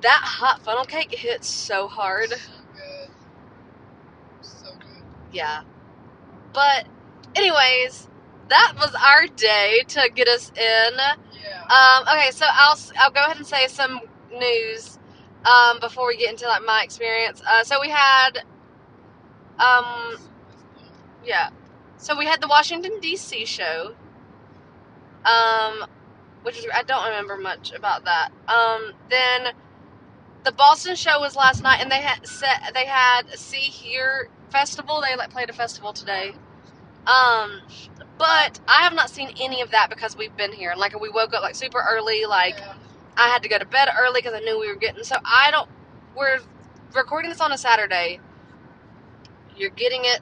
that 0.03 0.23
hot 0.25 0.63
funnel 0.65 0.85
cake 0.85 1.13
hit 1.13 1.45
so 1.45 1.89
hard. 1.89 2.31
So 2.31 2.37
good. 2.75 3.11
So 4.43 4.67
good. 4.81 5.05
Yeah, 5.33 5.63
but 6.55 6.87
anyways, 7.37 8.09
that 8.49 8.75
was 8.77 8.95
our 8.95 9.27
day 9.37 9.83
to 9.89 10.11
get 10.15 10.29
us 10.29 10.51
in. 10.51 10.95
Yeah. 10.97 11.63
Um, 11.65 12.05
okay, 12.17 12.31
so 12.33 12.47
I'll 12.51 12.79
I'll 12.99 13.11
go 13.13 13.25
ahead 13.25 13.39
and 13.39 13.47
say 13.47 13.69
some 13.69 14.01
news 14.33 14.99
um, 15.47 15.81
before 15.81 16.09
we 16.09 16.17
get 16.19 16.31
into 16.31 16.47
like 16.47 16.63
my 16.67 16.83
experience. 16.85 17.43
Uh, 17.49 17.65
so 17.65 17.81
we 17.81 17.91
had 17.91 18.45
um, 19.59 20.17
Yeah. 21.25 21.51
So 22.03 22.19
we 22.19 22.27
had 22.27 22.41
the 22.41 22.49
Washington 22.49 22.99
D.C. 23.01 23.45
show. 23.45 23.95
Um, 25.25 25.85
which 26.43 26.59
is 26.59 26.67
I 26.75 26.83
don't 26.83 27.05
remember 27.07 27.37
much 27.37 27.73
about 27.73 28.05
that. 28.07 28.33
Um, 28.49 28.93
then 29.09 29.55
the 30.45 30.51
Boston 30.51 30.97
show 30.97 31.21
was 31.21 31.37
last 31.37 31.63
night, 31.63 31.81
and 31.81 31.93
they 31.93 32.01
had 32.01 32.27
set 32.27 32.73
they 32.75 32.87
had 32.87 33.31
See 33.39 33.59
Here 33.59 34.29
festival. 34.51 35.01
They 35.01 35.15
like 35.15 35.31
played 35.31 35.49
a 35.49 35.53
festival 35.53 35.93
today. 35.93 36.35
Um, 37.07 37.61
but 38.19 38.59
I 38.67 38.83
have 38.83 38.95
not 38.95 39.09
seen 39.09 39.33
any 39.41 39.61
of 39.61 39.71
that 39.71 39.89
because 39.89 40.17
we've 40.17 40.37
been 40.37 40.53
here. 40.53 40.75
Like 40.77 41.01
we 41.01 41.09
woke 41.09 41.33
up 41.35 41.43
like 41.43 41.55
super 41.55 41.85
early. 41.89 42.25
Like 42.27 42.59
yeah. 42.59 42.75
I 43.17 43.29
had 43.29 43.45
to 43.45 43.49
go 43.49 43.59
to 43.59 43.65
bed 43.65 43.89
early 43.97 44.21
because 44.21 44.35
I 44.35 44.41
knew 44.41 44.59
we 44.59 44.67
were 44.67 44.79
getting. 44.79 45.05
So 45.05 45.15
I 45.25 45.53
don't. 45.53 45.71
We're 46.17 46.41
recording 46.97 47.31
this 47.31 47.41
on 47.41 47.53
a 47.53 47.59
Saturday. 47.59 48.19
You're 49.57 49.71
getting 49.71 50.01
it 50.05 50.21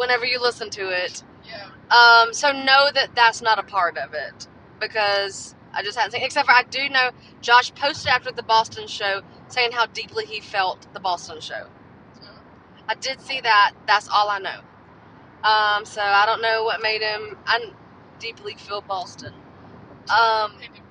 whenever 0.00 0.24
you 0.26 0.40
listen 0.40 0.70
to 0.70 0.88
it. 0.90 1.22
yeah. 1.46 1.68
Um, 1.96 2.32
so 2.34 2.52
know 2.52 2.90
that 2.94 3.10
that's 3.14 3.42
not 3.42 3.58
a 3.58 3.62
part 3.62 3.98
of 3.98 4.14
it 4.14 4.48
because 4.80 5.54
I 5.72 5.82
just 5.82 5.96
hadn't 5.98 6.12
seen. 6.12 6.22
Except 6.22 6.46
for 6.46 6.54
I 6.54 6.64
do 6.64 6.88
know 6.88 7.10
Josh 7.42 7.72
posted 7.74 8.08
after 8.08 8.32
the 8.32 8.42
Boston 8.42 8.88
show 8.88 9.20
saying 9.48 9.72
how 9.72 9.86
deeply 9.86 10.26
he 10.26 10.40
felt 10.40 10.86
the 10.94 11.00
Boston 11.00 11.40
show. 11.40 11.68
So, 12.14 12.28
I 12.88 12.94
did 12.94 13.20
see 13.20 13.40
that. 13.42 13.72
That's 13.86 14.08
all 14.08 14.30
I 14.30 14.38
know. 14.38 14.60
Um, 15.44 15.84
so 15.84 16.02
I 16.02 16.26
don't 16.26 16.42
know 16.42 16.64
what 16.64 16.82
made 16.82 17.02
him. 17.02 17.38
I 17.46 17.72
deeply 18.18 18.54
feel 18.54 18.82
Boston. 18.82 19.34
Um, 20.08 20.52
they 20.58 20.68
did 20.68 20.82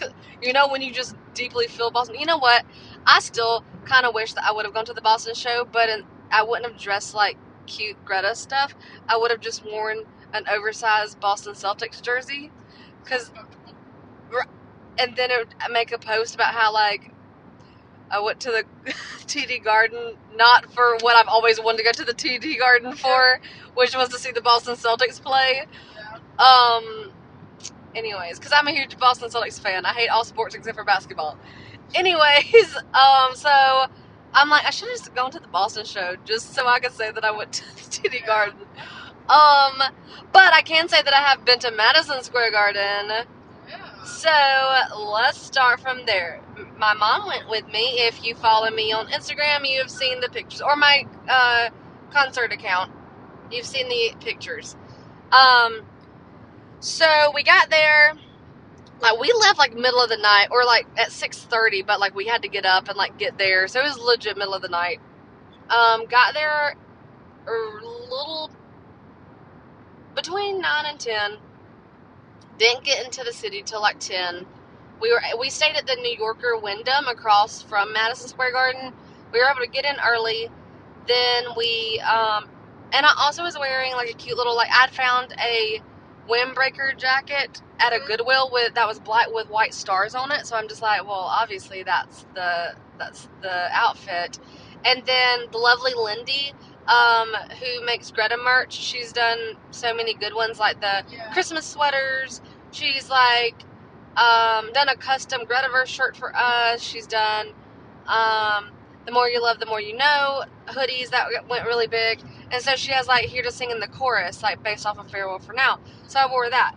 deeply. 0.00 0.14
you 0.42 0.52
know 0.52 0.68
when 0.68 0.82
you 0.82 0.92
just 0.92 1.16
deeply 1.34 1.66
feel 1.68 1.90
Boston. 1.90 2.16
You 2.16 2.26
know 2.26 2.38
what? 2.38 2.64
I 3.06 3.20
still 3.20 3.64
kind 3.86 4.04
of 4.06 4.14
wish 4.14 4.34
that 4.34 4.44
I 4.44 4.52
would 4.52 4.64
have 4.66 4.74
gone 4.74 4.84
to 4.86 4.92
the 4.92 5.00
Boston 5.00 5.34
show, 5.34 5.66
but 5.70 5.88
in, 5.88 6.04
I 6.30 6.42
wouldn't 6.42 6.70
have 6.70 6.80
dressed 6.80 7.14
like 7.14 7.38
cute 7.68 8.02
Greta 8.04 8.34
stuff. 8.34 8.74
I 9.08 9.16
would 9.16 9.30
have 9.30 9.40
just 9.40 9.64
worn 9.64 9.98
an 10.32 10.44
oversized 10.48 11.20
Boston 11.20 11.54
Celtics 11.54 12.02
jersey, 12.02 12.50
cause 13.04 13.30
and 14.98 15.14
then 15.16 15.30
it 15.30 15.38
would 15.38 15.72
make 15.72 15.92
a 15.92 15.98
post 15.98 16.34
about 16.34 16.54
how 16.54 16.72
like 16.72 17.12
I 18.10 18.20
went 18.20 18.40
to 18.40 18.50
the 18.50 18.64
TD 19.26 19.62
Garden 19.62 20.16
not 20.34 20.72
for 20.72 20.96
what 21.00 21.16
I've 21.16 21.28
always 21.28 21.60
wanted 21.60 21.78
to 21.78 21.84
go 21.84 21.92
to 21.92 22.04
the 22.04 22.14
TD 22.14 22.58
Garden 22.58 22.94
for, 22.94 23.40
which 23.74 23.94
was 23.94 24.08
to 24.10 24.18
see 24.18 24.32
the 24.32 24.40
Boston 24.40 24.74
Celtics 24.74 25.22
play. 25.22 25.66
Yeah. 25.94 26.44
Um. 26.44 27.12
Anyways, 27.94 28.38
because 28.38 28.52
I'm 28.54 28.68
a 28.68 28.70
huge 28.70 28.98
Boston 28.98 29.28
Celtics 29.28 29.60
fan, 29.60 29.84
I 29.84 29.92
hate 29.92 30.08
all 30.08 30.24
sports 30.24 30.54
except 30.54 30.76
for 30.76 30.84
basketball. 30.84 31.36
Anyways, 31.94 32.76
um, 32.94 33.34
so 33.34 33.86
I'm 34.32 34.48
like, 34.50 34.64
I 34.64 34.70
should 34.70 34.88
have 34.88 34.98
just 34.98 35.14
gone 35.14 35.30
to 35.32 35.40
the 35.40 35.48
Boston 35.48 35.84
show 35.84 36.16
just 36.24 36.54
so 36.54 36.66
I 36.66 36.80
could 36.80 36.92
say 36.92 37.10
that 37.10 37.24
I 37.24 37.30
went 37.30 37.52
to 37.54 37.64
the 37.74 37.80
TD 38.10 38.26
Garden. 38.26 38.60
Um, 39.28 39.82
but 40.32 40.52
I 40.52 40.62
can 40.64 40.88
say 40.88 41.02
that 41.02 41.12
I 41.12 41.20
have 41.20 41.44
been 41.44 41.58
to 41.60 41.70
Madison 41.70 42.22
Square 42.22 42.52
Garden. 42.52 43.26
Yeah. 43.68 44.02
So 44.04 44.30
let's 45.12 45.38
start 45.38 45.80
from 45.80 46.06
there. 46.06 46.40
My 46.78 46.94
mom 46.94 47.26
went 47.26 47.48
with 47.48 47.66
me. 47.68 48.00
If 48.06 48.24
you 48.24 48.34
follow 48.34 48.70
me 48.70 48.92
on 48.92 49.06
Instagram, 49.08 49.68
you 49.68 49.80
have 49.80 49.90
seen 49.90 50.20
the 50.20 50.28
pictures, 50.28 50.62
or 50.62 50.76
my 50.76 51.06
uh, 51.28 51.68
concert 52.10 52.52
account, 52.52 52.92
you've 53.50 53.66
seen 53.66 53.88
the 53.88 54.14
pictures. 54.24 54.76
Um, 55.32 55.82
so 56.80 57.32
we 57.34 57.42
got 57.42 57.70
there. 57.70 58.14
Like 59.00 59.18
we 59.20 59.32
left 59.40 59.58
like 59.58 59.74
middle 59.74 60.02
of 60.02 60.10
the 60.10 60.18
night, 60.18 60.48
or 60.50 60.64
like 60.64 60.86
at 60.98 61.12
six 61.12 61.38
thirty, 61.38 61.82
but 61.82 62.00
like 62.00 62.14
we 62.14 62.26
had 62.26 62.42
to 62.42 62.48
get 62.48 62.66
up 62.66 62.88
and 62.88 62.96
like 62.98 63.18
get 63.18 63.38
there, 63.38 63.68
so 63.68 63.80
it 63.80 63.84
was 63.84 63.98
legit 63.98 64.36
middle 64.38 64.54
of 64.54 64.62
the 64.62 64.68
night. 64.68 65.00
Um, 65.70 66.06
got 66.06 66.34
there 66.34 66.76
a 67.48 67.52
little 67.84 68.50
between 70.16 70.60
nine 70.60 70.86
and 70.86 71.00
ten 71.00 71.32
Didn't 72.58 72.84
get 72.84 73.04
into 73.04 73.24
the 73.24 73.32
city 73.34 73.62
till 73.64 73.82
like 73.82 74.00
ten. 74.00 74.46
We 75.00 75.12
were 75.12 75.22
we 75.40 75.50
stayed 75.50 75.76
at 75.76 75.86
the 75.86 75.96
New 75.96 76.16
Yorker 76.18 76.58
Wyndham 76.58 77.08
across 77.08 77.62
from 77.62 77.92
Madison 77.92 78.28
Square 78.28 78.52
Garden. 78.52 78.94
We 79.32 79.40
were 79.40 79.46
able 79.50 79.62
to 79.66 79.68
get 79.72 79.84
in 79.86 79.96
early. 80.06 80.50
Then 81.08 81.44
we 81.56 82.00
um, 82.00 82.46
and 82.92 83.06
I 83.06 83.12
also 83.18 83.42
was 83.42 83.58
wearing 83.58 83.92
like 83.94 84.10
a 84.10 84.14
cute 84.14 84.38
little 84.38 84.56
like 84.56 84.70
I'd 84.72 84.90
found 84.92 85.34
a 85.40 85.82
windbreaker 86.28 86.96
jacket 86.96 87.62
at 87.80 87.92
a 87.92 88.00
Mhm. 88.00 88.06
Goodwill 88.06 88.50
with 88.52 88.74
that 88.74 88.86
was 88.88 89.00
black 89.00 89.28
with 89.30 89.48
white 89.50 89.74
stars 89.74 90.14
on 90.14 90.32
it. 90.32 90.46
So 90.46 90.56
I'm 90.56 90.68
just 90.68 90.82
like, 90.82 91.04
well, 91.06 91.30
obviously 91.40 91.82
that's 91.82 92.26
the 92.34 92.76
that's 92.98 93.28
the 93.42 93.68
outfit. 93.72 94.38
And 94.84 95.04
then 95.06 95.50
the 95.52 95.58
lovely 95.58 95.94
Lindy, 95.94 96.54
um, 96.88 97.34
who 97.60 97.84
makes 97.86 98.10
Greta 98.10 98.36
merch, 98.36 98.72
she's 98.74 99.12
done 99.12 99.56
so 99.70 99.94
many 99.94 100.14
good 100.14 100.34
ones 100.34 100.58
like 100.60 100.80
the 100.80 101.04
Yeah. 101.10 101.32
Christmas 101.32 101.66
sweaters. 101.66 102.40
She's 102.72 103.10
like 103.10 103.56
um, 104.16 104.72
done 104.72 104.88
a 104.88 104.96
custom 104.96 105.42
Gretaverse 105.42 105.86
shirt 105.86 106.16
for 106.16 106.32
us. 106.36 106.82
She's 106.82 107.06
done 107.06 107.48
um, 108.08 108.70
the 109.08 109.14
more 109.14 109.26
you 109.26 109.40
love, 109.40 109.58
the 109.58 109.64
more 109.64 109.80
you 109.80 109.96
know 109.96 110.44
hoodies 110.66 111.08
that 111.12 111.28
went 111.48 111.64
really 111.64 111.86
big. 111.86 112.20
And 112.50 112.62
so 112.62 112.76
she 112.76 112.92
has 112.92 113.08
like 113.08 113.24
here 113.24 113.42
to 113.42 113.50
sing 113.50 113.70
in 113.70 113.80
the 113.80 113.88
chorus, 113.88 114.42
like 114.42 114.62
based 114.62 114.84
off 114.84 114.98
of 114.98 115.10
Farewell 115.10 115.38
for 115.38 115.54
Now. 115.54 115.78
So 116.06 116.20
I 116.20 116.30
wore 116.30 116.50
that 116.50 116.74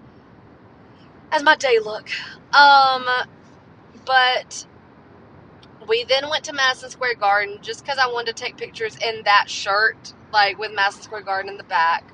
as 1.34 1.44
my 1.44 1.58
day 1.58 1.80
look. 1.80 2.10
Um, 2.54 3.06
but 4.06 4.66
we 5.90 6.06
then 6.06 6.30
went 6.30 6.46
to 6.46 6.54
Madison 6.54 6.90
Square 6.90 7.16
Garden 7.16 7.58
just 7.62 7.84
because 7.84 7.98
I 7.98 8.08
wanted 8.08 8.38
to 8.38 8.44
take 8.46 8.56
pictures 8.56 8.96
in 9.06 9.24
that 9.26 9.50
shirt, 9.50 10.14
like 10.32 10.58
with 10.58 10.72
Madison 10.74 11.02
Square 11.04 11.24
Garden 11.24 11.52
in 11.52 11.58
the 11.58 11.66
back. 11.66 12.14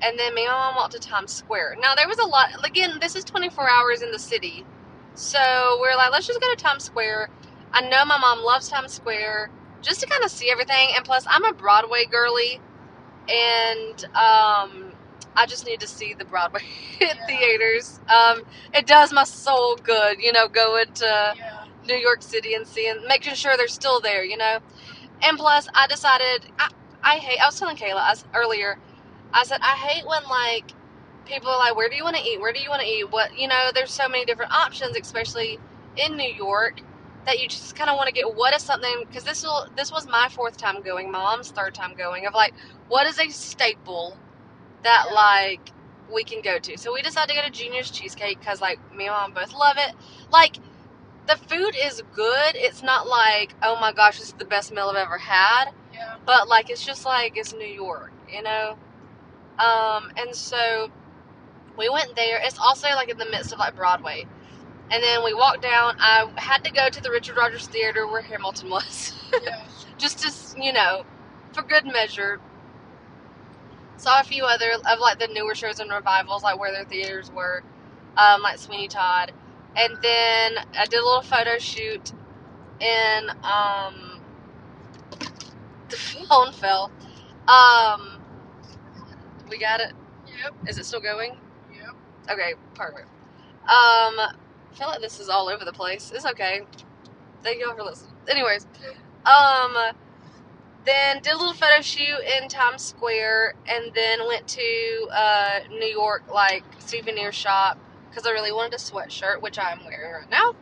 And 0.00 0.18
then 0.18 0.34
me 0.34 0.46
and 0.46 0.52
my 0.52 0.58
mom 0.58 0.76
walked 0.76 0.94
to 0.94 1.00
Times 1.00 1.34
Square. 1.34 1.76
Now 1.80 1.94
there 1.94 2.08
was 2.08 2.18
a 2.18 2.26
lot. 2.26 2.48
Again, 2.66 2.96
this 2.98 3.14
is 3.14 3.24
24 3.24 3.68
hours 3.68 4.00
in 4.00 4.10
the 4.10 4.18
city, 4.18 4.64
so 5.12 5.76
we're 5.82 5.96
like, 5.96 6.12
let's 6.12 6.26
just 6.26 6.40
go 6.40 6.48
to 6.50 6.56
Times 6.56 6.84
Square. 6.84 7.28
I 7.72 7.82
know 7.82 8.04
my 8.06 8.18
mom 8.18 8.44
loves 8.44 8.68
Times 8.68 8.94
Square 8.94 9.50
just 9.82 10.00
to 10.02 10.06
kind 10.08 10.24
of 10.24 10.30
see 10.30 10.50
everything, 10.50 10.90
and 10.96 11.04
plus 11.04 11.26
I'm 11.28 11.44
a 11.44 11.54
Broadway 11.54 12.06
girly, 12.10 12.60
and 13.28 14.04
um, 14.16 14.94
I 15.36 15.46
just 15.48 15.66
need 15.66 15.80
to 15.80 15.88
see 15.88 16.14
the 16.14 16.24
Broadway 16.24 16.62
Yeah. 17.00 17.14
theaters. 17.26 18.00
Um, 18.08 18.42
it 18.74 18.86
does 18.86 19.12
my 19.12 19.24
soul 19.24 19.76
good, 19.76 20.20
you 20.22 20.32
know, 20.32 20.48
going 20.48 20.92
to 20.94 21.34
Yeah. 21.36 21.64
New 21.86 21.96
York 21.96 22.22
City 22.22 22.54
and 22.54 22.66
seeing, 22.66 22.96
making 23.08 23.34
sure 23.34 23.56
they're 23.56 23.68
still 23.68 24.00
there, 24.00 24.24
you 24.24 24.36
know. 24.38 24.58
And 25.22 25.38
plus, 25.38 25.68
I 25.74 25.88
decided 25.88 26.52
I, 26.58 26.70
I 27.02 27.16
hate. 27.18 27.40
I 27.42 27.46
was 27.46 27.58
telling 27.58 27.76
Kayla 27.76 27.96
I 28.00 28.14
earlier. 28.34 28.78
I 29.34 29.44
said 29.44 29.60
I 29.62 29.76
hate 29.76 30.06
when 30.06 30.24
like 30.24 30.72
people 31.26 31.50
are 31.50 31.58
like, 31.58 31.76
"Where 31.76 31.90
do 31.90 31.96
you 31.96 32.04
want 32.04 32.16
to 32.16 32.24
eat? 32.24 32.40
Where 32.40 32.52
do 32.54 32.60
you 32.60 32.70
want 32.70 32.82
to 32.82 32.88
eat?" 32.88 33.10
What 33.10 33.38
you 33.38 33.48
know? 33.48 33.70
There's 33.74 33.92
so 33.92 34.08
many 34.08 34.26
different 34.26 34.52
options, 34.52 34.96
especially 34.96 35.60
in 35.96 36.16
New 36.16 36.32
York, 36.32 36.82
that 37.26 37.40
you 37.40 37.48
just 37.48 37.76
kind 37.76 37.90
of 37.90 37.96
want 37.96 38.08
to 38.08 38.14
get 38.14 38.34
what 38.34 38.54
is 38.54 38.62
something 38.62 39.04
because 39.06 39.24
this 39.24 39.42
will 39.42 39.66
this 39.76 39.92
was 39.92 40.06
my 40.06 40.28
fourth 40.30 40.56
time 40.56 40.82
going, 40.82 41.10
my 41.10 41.18
mom's 41.18 41.50
third 41.50 41.74
time 41.74 41.94
going. 41.94 42.26
Of 42.26 42.34
like, 42.34 42.54
what 42.88 43.06
is 43.06 43.18
a 43.18 43.28
staple 43.30 44.16
that 44.82 45.06
Yeah. 45.08 45.14
like 45.14 45.70
we 46.12 46.24
can 46.24 46.40
go 46.42 46.58
to? 46.58 46.78
So 46.78 46.92
we 46.92 47.02
decided 47.02 47.34
to 47.34 47.40
go 47.40 47.46
to 47.46 47.50
Junior's 47.50 47.90
Cheesecake 47.90 48.40
because 48.40 48.60
like 48.60 48.78
me 48.94 49.06
and 49.06 49.14
mom 49.14 49.32
both 49.32 49.52
love 49.54 49.76
it. 49.78 49.94
Like 50.32 50.56
the 51.26 51.36
food 51.36 51.76
is 51.76 52.02
good. 52.14 52.56
It's 52.56 52.82
not 52.82 53.06
like, 53.06 53.54
oh 53.62 53.78
my 53.80 53.92
gosh, 53.92 54.18
this 54.18 54.28
is 54.28 54.34
the 54.34 54.44
best 54.44 54.72
meal 54.72 54.88
I've 54.88 54.96
ever 54.96 55.18
had. 55.18 55.66
Yeah. 55.92 56.16
But 56.26 56.48
like 56.48 56.70
it's 56.70 56.84
just 56.84 57.04
like 57.04 57.36
it's 57.36 57.52
New 57.52 57.64
York, 57.66 58.12
you 58.28 58.42
know? 58.42 58.76
Um, 59.58 60.10
and 60.16 60.34
so 60.34 60.90
we 61.76 61.88
went 61.88 62.16
there. 62.16 62.40
It's 62.42 62.58
also 62.58 62.88
like 62.88 63.10
in 63.10 63.18
the 63.18 63.26
midst 63.26 63.52
of 63.52 63.58
like 63.58 63.76
Broadway. 63.76 64.26
And 64.90 65.02
then 65.02 65.24
we 65.24 65.34
walked 65.34 65.62
down. 65.62 65.96
I 65.98 66.28
had 66.36 66.64
to 66.64 66.72
go 66.72 66.88
to 66.88 67.00
the 67.00 67.10
Richard 67.10 67.36
Rodgers 67.36 67.66
Theater 67.68 68.06
where 68.06 68.22
Hamilton 68.22 68.70
was. 68.70 69.14
Yeah. 69.44 69.62
just 69.98 70.18
to, 70.20 70.62
you 70.62 70.72
know, 70.72 71.04
for 71.52 71.62
good 71.62 71.86
measure. 71.86 72.40
Saw 73.96 74.20
a 74.20 74.24
few 74.24 74.44
other 74.44 74.72
of 74.72 74.98
like 74.98 75.18
the 75.18 75.28
newer 75.28 75.54
shows 75.54 75.78
and 75.78 75.90
revivals, 75.90 76.42
like 76.42 76.58
where 76.58 76.72
their 76.72 76.84
theaters 76.84 77.30
were, 77.30 77.62
um, 78.16 78.42
like 78.42 78.58
Sweeney 78.58 78.88
Todd. 78.88 79.32
And 79.76 79.96
then 80.02 80.54
I 80.76 80.86
did 80.86 80.98
a 80.98 81.04
little 81.04 81.22
photo 81.22 81.58
shoot 81.58 82.12
in 82.80 83.30
um, 83.44 84.20
the 85.88 85.96
phone 85.96 86.52
fell. 86.52 86.90
Um, 87.46 88.20
we 89.48 89.58
got 89.58 89.80
it. 89.80 89.92
Yep. 90.42 90.54
Is 90.68 90.78
it 90.78 90.86
still 90.86 91.00
going? 91.00 91.36
Yep. 91.72 91.94
Okay, 92.30 92.54
perfect. 92.74 93.08
Um, 93.68 94.18
I 94.70 94.74
feel 94.74 94.88
like 94.88 95.00
this 95.00 95.20
is 95.20 95.28
all 95.28 95.48
over 95.48 95.64
the 95.64 95.72
place. 95.72 96.12
It's 96.14 96.24
okay. 96.26 96.62
Thank 97.42 97.60
y'all 97.60 97.74
for 97.74 97.82
listening. 97.82 98.14
Anyways, 98.28 98.66
um, 99.24 99.76
then 100.84 101.20
did 101.22 101.32
a 101.32 101.36
little 101.36 101.54
photo 101.54 101.80
shoot 101.80 102.20
in 102.40 102.48
Times 102.48 102.82
Square, 102.82 103.54
and 103.68 103.92
then 103.94 104.26
went 104.26 104.46
to 104.48 105.08
uh, 105.12 105.60
New 105.70 105.86
York 105.86 106.24
like 106.32 106.64
souvenir 106.78 107.32
shop 107.32 107.78
because 108.08 108.26
I 108.26 108.30
really 108.30 108.52
wanted 108.52 108.74
a 108.74 108.78
sweatshirt, 108.78 109.42
which 109.42 109.58
I'm 109.58 109.84
wearing 109.84 110.12
right 110.12 110.30
now, 110.30 110.54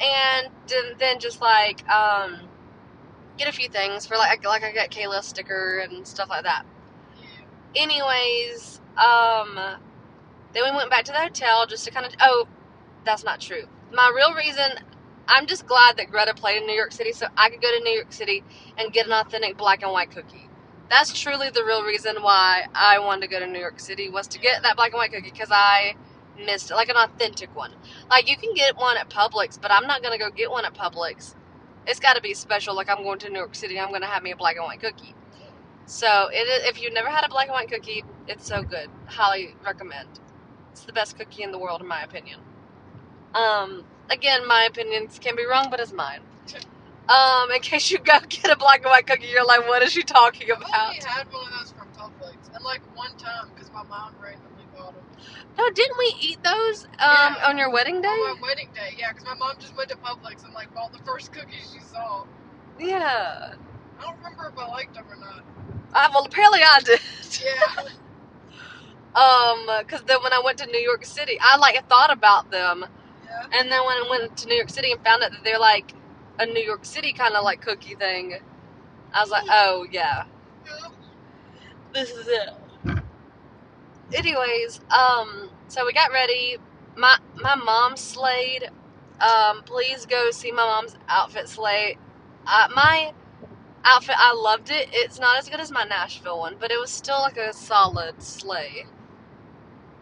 and 0.00 0.50
then, 0.98 1.18
just 1.18 1.40
like 1.40 1.88
um, 1.88 2.40
get 3.38 3.48
a 3.48 3.52
few 3.52 3.68
things 3.68 4.06
for 4.06 4.16
like 4.16 4.44
like 4.44 4.64
I 4.64 4.72
got 4.72 4.90
Kayla 4.90 5.22
sticker 5.22 5.78
and 5.78 6.06
stuff 6.06 6.28
like 6.28 6.44
that 6.44 6.64
anyways, 7.74 8.80
um, 8.96 9.54
then 10.52 10.64
we 10.64 10.70
went 10.76 10.90
back 10.90 11.04
to 11.04 11.12
the 11.12 11.18
hotel 11.18 11.66
just 11.66 11.84
to 11.84 11.90
kind 11.90 12.06
of. 12.06 12.12
Oh, 12.20 12.46
that's 13.04 13.24
not 13.24 13.40
true. 13.40 13.64
My 13.92 14.12
real 14.14 14.34
reason, 14.34 14.72
I'm 15.28 15.46
just 15.46 15.66
glad 15.66 15.96
that 15.96 16.10
Greta 16.10 16.34
played 16.34 16.60
in 16.60 16.66
New 16.66 16.74
York 16.74 16.92
City, 16.92 17.12
so 17.12 17.26
I 17.36 17.50
could 17.50 17.62
go 17.62 17.70
to 17.70 17.84
New 17.84 17.92
York 17.94 18.12
City 18.12 18.42
and 18.76 18.92
get 18.92 19.06
an 19.06 19.12
authentic 19.12 19.56
black 19.56 19.82
and 19.82 19.92
white 19.92 20.10
cookie. 20.10 20.48
That's 20.90 21.18
truly 21.18 21.50
the 21.50 21.64
real 21.64 21.84
reason 21.84 22.16
why 22.22 22.66
I 22.74 22.98
wanted 22.98 23.22
to 23.22 23.28
go 23.28 23.40
to 23.40 23.46
New 23.46 23.58
York 23.58 23.78
City 23.80 24.08
was 24.08 24.26
to 24.28 24.38
get 24.38 24.62
that 24.62 24.76
black 24.76 24.92
and 24.92 24.98
white 24.98 25.12
cookie 25.12 25.30
because 25.30 25.50
I 25.50 25.94
missed 26.38 26.70
it, 26.70 26.74
like 26.74 26.88
an 26.88 26.96
authentic 26.96 27.54
one. 27.54 27.72
Like 28.08 28.28
you 28.28 28.36
can 28.36 28.54
get 28.54 28.76
one 28.76 28.96
at 28.96 29.10
Publix, 29.10 29.60
but 29.60 29.70
I'm 29.70 29.86
not 29.86 30.02
gonna 30.02 30.18
go 30.18 30.30
get 30.30 30.50
one 30.50 30.64
at 30.64 30.74
Publix. 30.74 31.34
It's 31.86 32.00
got 32.00 32.16
to 32.16 32.22
be 32.22 32.34
special. 32.34 32.74
Like 32.74 32.88
I'm 32.88 33.02
going 33.02 33.18
to 33.20 33.28
New 33.30 33.38
York 33.38 33.54
City, 33.54 33.78
I'm 33.78 33.92
gonna 33.92 34.06
have 34.06 34.22
me 34.22 34.30
a 34.32 34.36
black 34.36 34.56
and 34.56 34.64
white 34.64 34.80
cookie. 34.80 35.14
So 35.86 36.28
if 36.32 36.82
you've 36.82 36.92
never 36.92 37.08
had 37.08 37.24
a 37.24 37.28
black 37.28 37.46
and 37.46 37.54
white 37.54 37.70
cookie, 37.70 38.04
it's 38.26 38.46
so 38.46 38.62
good. 38.62 38.88
Highly 39.06 39.54
recommend. 39.64 40.20
It's 40.72 40.84
the 40.84 40.92
best 40.92 41.18
cookie 41.18 41.42
in 41.42 41.50
the 41.50 41.58
world, 41.58 41.80
in 41.80 41.88
my 41.88 42.02
opinion. 42.02 42.40
Um, 43.38 43.84
again, 44.10 44.46
my 44.46 44.64
opinions 44.68 45.18
can 45.18 45.36
be 45.36 45.44
wrong, 45.46 45.68
but 45.70 45.80
it's 45.80 45.92
mine. 45.92 46.20
Um, 47.08 47.50
in 47.52 47.60
case 47.62 47.90
you 47.90 47.98
go 47.98 48.18
get 48.28 48.50
a 48.50 48.56
black 48.56 48.82
and 48.82 48.90
white 48.90 49.06
cookie, 49.06 49.26
you're 49.32 49.44
like, 49.46 49.66
what 49.66 49.82
is 49.82 49.92
she 49.92 50.02
talking 50.02 50.50
about? 50.50 50.64
only 50.74 50.96
had 51.06 51.32
one 51.32 51.46
of 51.52 51.58
those 51.58 51.72
from 51.72 51.88
Publix, 51.96 52.54
and 52.54 52.62
like 52.64 52.80
one 52.96 53.16
time 53.16 53.48
because 53.54 53.72
my 53.72 53.82
mom 53.84 54.14
randomly 54.22 54.64
bought 54.76 54.94
them. 54.94 55.04
No, 55.56 55.70
didn't 55.70 55.96
we 55.98 56.14
eat 56.20 56.42
those 56.42 56.84
um, 56.84 56.90
Yeah. 57.00 57.34
on 57.46 57.56
your 57.58 57.70
wedding 57.70 58.02
day? 58.02 58.08
On 58.08 58.40
my 58.40 58.48
wedding 58.48 58.68
day, 58.74 58.94
yeah, 58.98 59.12
because 59.12 59.24
my 59.26 59.34
mom 59.34 59.56
just 59.58 59.74
went 59.76 59.88
to 59.90 59.96
Publix 59.96 60.44
and 60.44 60.52
like 60.52 60.72
bought 60.74 60.92
the 60.92 60.98
first 61.04 61.32
cookies 61.32 61.70
she 61.72 61.80
saw. 61.80 62.24
Yeah. 62.78 63.54
I 63.98 64.02
don't 64.02 64.16
remember 64.18 64.52
if 64.54 64.58
I 64.58 64.68
liked 64.68 64.94
them 64.94 65.06
or 65.10 65.16
not. 65.16 65.42
I, 65.94 66.08
well, 66.12 66.26
apparently 66.26 66.60
I 66.62 66.78
did. 66.84 67.00
Yeah. 67.44 67.84
Um, 69.14 69.66
because 69.80 70.02
then 70.02 70.22
when 70.22 70.32
I 70.32 70.40
went 70.44 70.58
to 70.58 70.66
New 70.66 70.78
York 70.78 71.04
City, 71.04 71.38
I 71.40 71.56
like 71.56 71.82
thought 71.88 72.12
about 72.12 72.50
them. 72.52 72.84
And 73.52 73.70
then 73.70 73.84
when 73.84 73.96
I 73.96 74.06
went 74.10 74.36
to 74.38 74.48
New 74.48 74.56
York 74.56 74.70
City 74.70 74.92
and 74.92 75.02
found 75.04 75.22
out 75.22 75.30
that 75.32 75.44
they're 75.44 75.58
like 75.58 75.94
a 76.38 76.46
New 76.46 76.62
York 76.62 76.84
City 76.84 77.12
kind 77.12 77.34
of 77.34 77.44
like 77.44 77.60
cookie 77.60 77.94
thing, 77.94 78.38
I 79.12 79.20
was 79.20 79.30
like, 79.30 79.44
oh 79.48 79.86
yeah, 79.90 80.24
this 81.92 82.10
is 82.10 82.28
it. 82.28 82.50
Anyways, 84.14 84.80
um, 84.90 85.50
so 85.68 85.84
we 85.86 85.92
got 85.92 86.12
ready. 86.12 86.58
My 86.96 87.18
my 87.36 87.54
mom 87.54 87.96
slayed. 87.96 88.70
Um, 89.20 89.62
please 89.64 90.06
go 90.06 90.30
see 90.30 90.52
my 90.52 90.64
mom's 90.64 90.96
outfit 91.08 91.48
slay. 91.48 91.98
Uh, 92.46 92.68
my 92.74 93.12
outfit, 93.84 94.14
I 94.18 94.32
loved 94.32 94.70
it. 94.70 94.88
It's 94.92 95.18
not 95.18 95.38
as 95.38 95.48
good 95.48 95.60
as 95.60 95.70
my 95.70 95.84
Nashville 95.84 96.38
one, 96.38 96.56
but 96.58 96.70
it 96.70 96.78
was 96.78 96.90
still 96.90 97.20
like 97.20 97.36
a 97.36 97.52
solid 97.52 98.22
slay. 98.22 98.86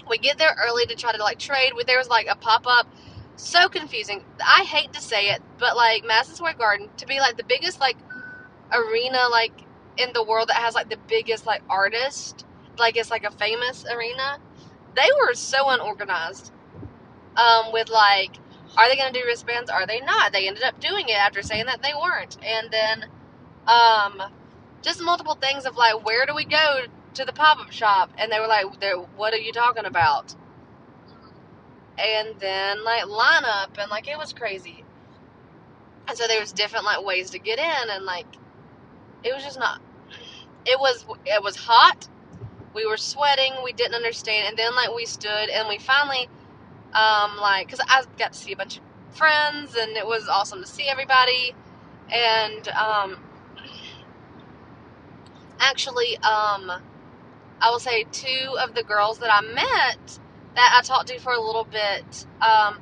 We 0.09 0.19
get 0.19 0.39
there 0.39 0.55
early 0.67 0.87
to 0.87 0.95
try 0.95 1.12
to 1.12 1.23
like 1.23 1.39
trade. 1.39 1.73
There 1.87 1.99
was 1.99 2.09
like 2.09 2.27
a 2.31 2.37
pop 2.37 2.67
up. 2.67 2.89
So 3.37 3.68
confusing. 3.68 4.25
I 4.44 4.64
hate 4.64 4.92
to 4.94 5.01
say 5.01 5.31
it, 5.31 5.42
but 5.59 5.77
like 5.77 6.05
Madison 6.05 6.37
Square 6.37 6.55
Garden 6.55 6.88
to 6.96 7.07
be 7.07 7.20
like 7.20 7.37
the 7.37 7.44
biggest 7.44 7.81
like 7.81 7.96
arena 8.72 9.29
like 9.31 9.53
in 9.96 10.12
the 10.12 10.22
world 10.22 10.49
that 10.49 10.57
has 10.57 10.75
like 10.75 10.88
the 10.90 10.99
biggest 11.09 11.46
like 11.46 11.62
artist, 11.68 12.46
like 12.79 12.96
it's 12.96 13.11
like 13.11 13.25
a 13.25 13.31
famous 13.31 13.85
arena. 13.90 14.38
They 14.94 15.09
were 15.20 15.35
so 15.35 15.68
unorganized. 15.68 16.53
Um, 17.37 17.72
with 17.72 17.90
like, 17.90 18.31
are 18.79 18.88
they 18.88 18.96
gonna 18.96 19.12
do 19.12 19.22
wristbands? 19.27 19.70
Are 19.70 19.87
they 19.87 20.01
not? 20.01 20.33
They 20.33 20.49
ended 20.49 20.64
up 20.64 20.81
doing 20.81 21.09
it 21.09 21.16
after 21.16 21.42
saying 21.42 21.66
that 21.66 21.83
they 21.83 21.92
weren't, 21.94 22.38
and 22.42 22.70
then 22.70 23.05
um, 23.66 24.22
just 24.83 25.03
multiple 25.03 25.35
things 25.35 25.66
of 25.66 25.77
like, 25.77 26.05
where 26.05 26.27
do 26.27 26.35
we 26.35 26.44
go 26.44 26.83
to 27.14 27.25
the 27.25 27.33
pop 27.33 27.59
up 27.59 27.72
shop? 27.72 28.11
And 28.18 28.31
they 28.31 28.40
were 28.40 28.46
like, 28.46 28.66
what 29.16 29.35
are 29.35 29.38
you 29.38 29.53
talking 29.53 29.85
about? 29.85 30.35
And 31.98 32.38
then 32.40 32.85
like 32.85 33.06
line 33.06 33.44
up 33.44 33.76
and 33.78 33.90
like 33.90 34.09
it 34.09 34.18
was 34.18 34.32
crazy. 34.32 34.85
And 36.09 36.16
so 36.16 36.26
there 36.26 36.40
was 36.40 36.52
different 36.52 36.85
like 36.85 37.04
ways 37.04 37.30
to 37.30 37.38
get 37.38 37.59
in 37.59 37.90
and 37.90 38.04
like 38.04 38.26
it 39.24 39.35
was 39.35 39.44
just 39.44 39.59
not 39.59 39.80
it 40.66 40.78
was 40.80 41.06
it 41.26 41.42
was 41.42 41.56
hot. 41.56 42.09
We 42.74 42.87
were 42.87 42.98
sweating, 42.98 43.54
we 43.64 43.72
didn't 43.72 43.94
understand 43.94 44.48
and 44.48 44.59
then 44.59 44.74
like 44.74 44.94
we 44.94 45.06
stood 45.06 45.50
and 45.50 45.68
we 45.68 45.78
finally 45.78 46.28
um 46.94 47.37
like 47.40 47.68
cuz 47.70 47.80
I 47.88 48.04
got 48.18 48.32
to 48.32 48.38
see 48.38 48.52
a 48.52 48.56
bunch 48.56 48.78
of 48.78 48.85
friends 49.16 49.74
and 49.76 49.96
it 49.96 50.06
was 50.06 50.28
awesome 50.28 50.61
to 50.62 50.66
see 50.68 50.88
everybody 50.88 51.54
and 52.11 52.68
um 52.68 53.18
actually 55.61 56.16
um 56.18 56.72
I 57.61 57.70
will 57.70 57.80
say 57.80 58.04
two 58.12 58.56
of 58.61 58.74
the 58.74 58.82
girls 58.82 59.18
that 59.20 59.30
I 59.32 59.40
met 59.40 60.18
that 60.57 60.75
I 60.77 60.83
talked 60.83 61.09
to 61.09 61.19
for 61.21 61.33
a 61.33 61.40
little 61.40 61.64
bit 61.64 62.27
um, 62.40 62.79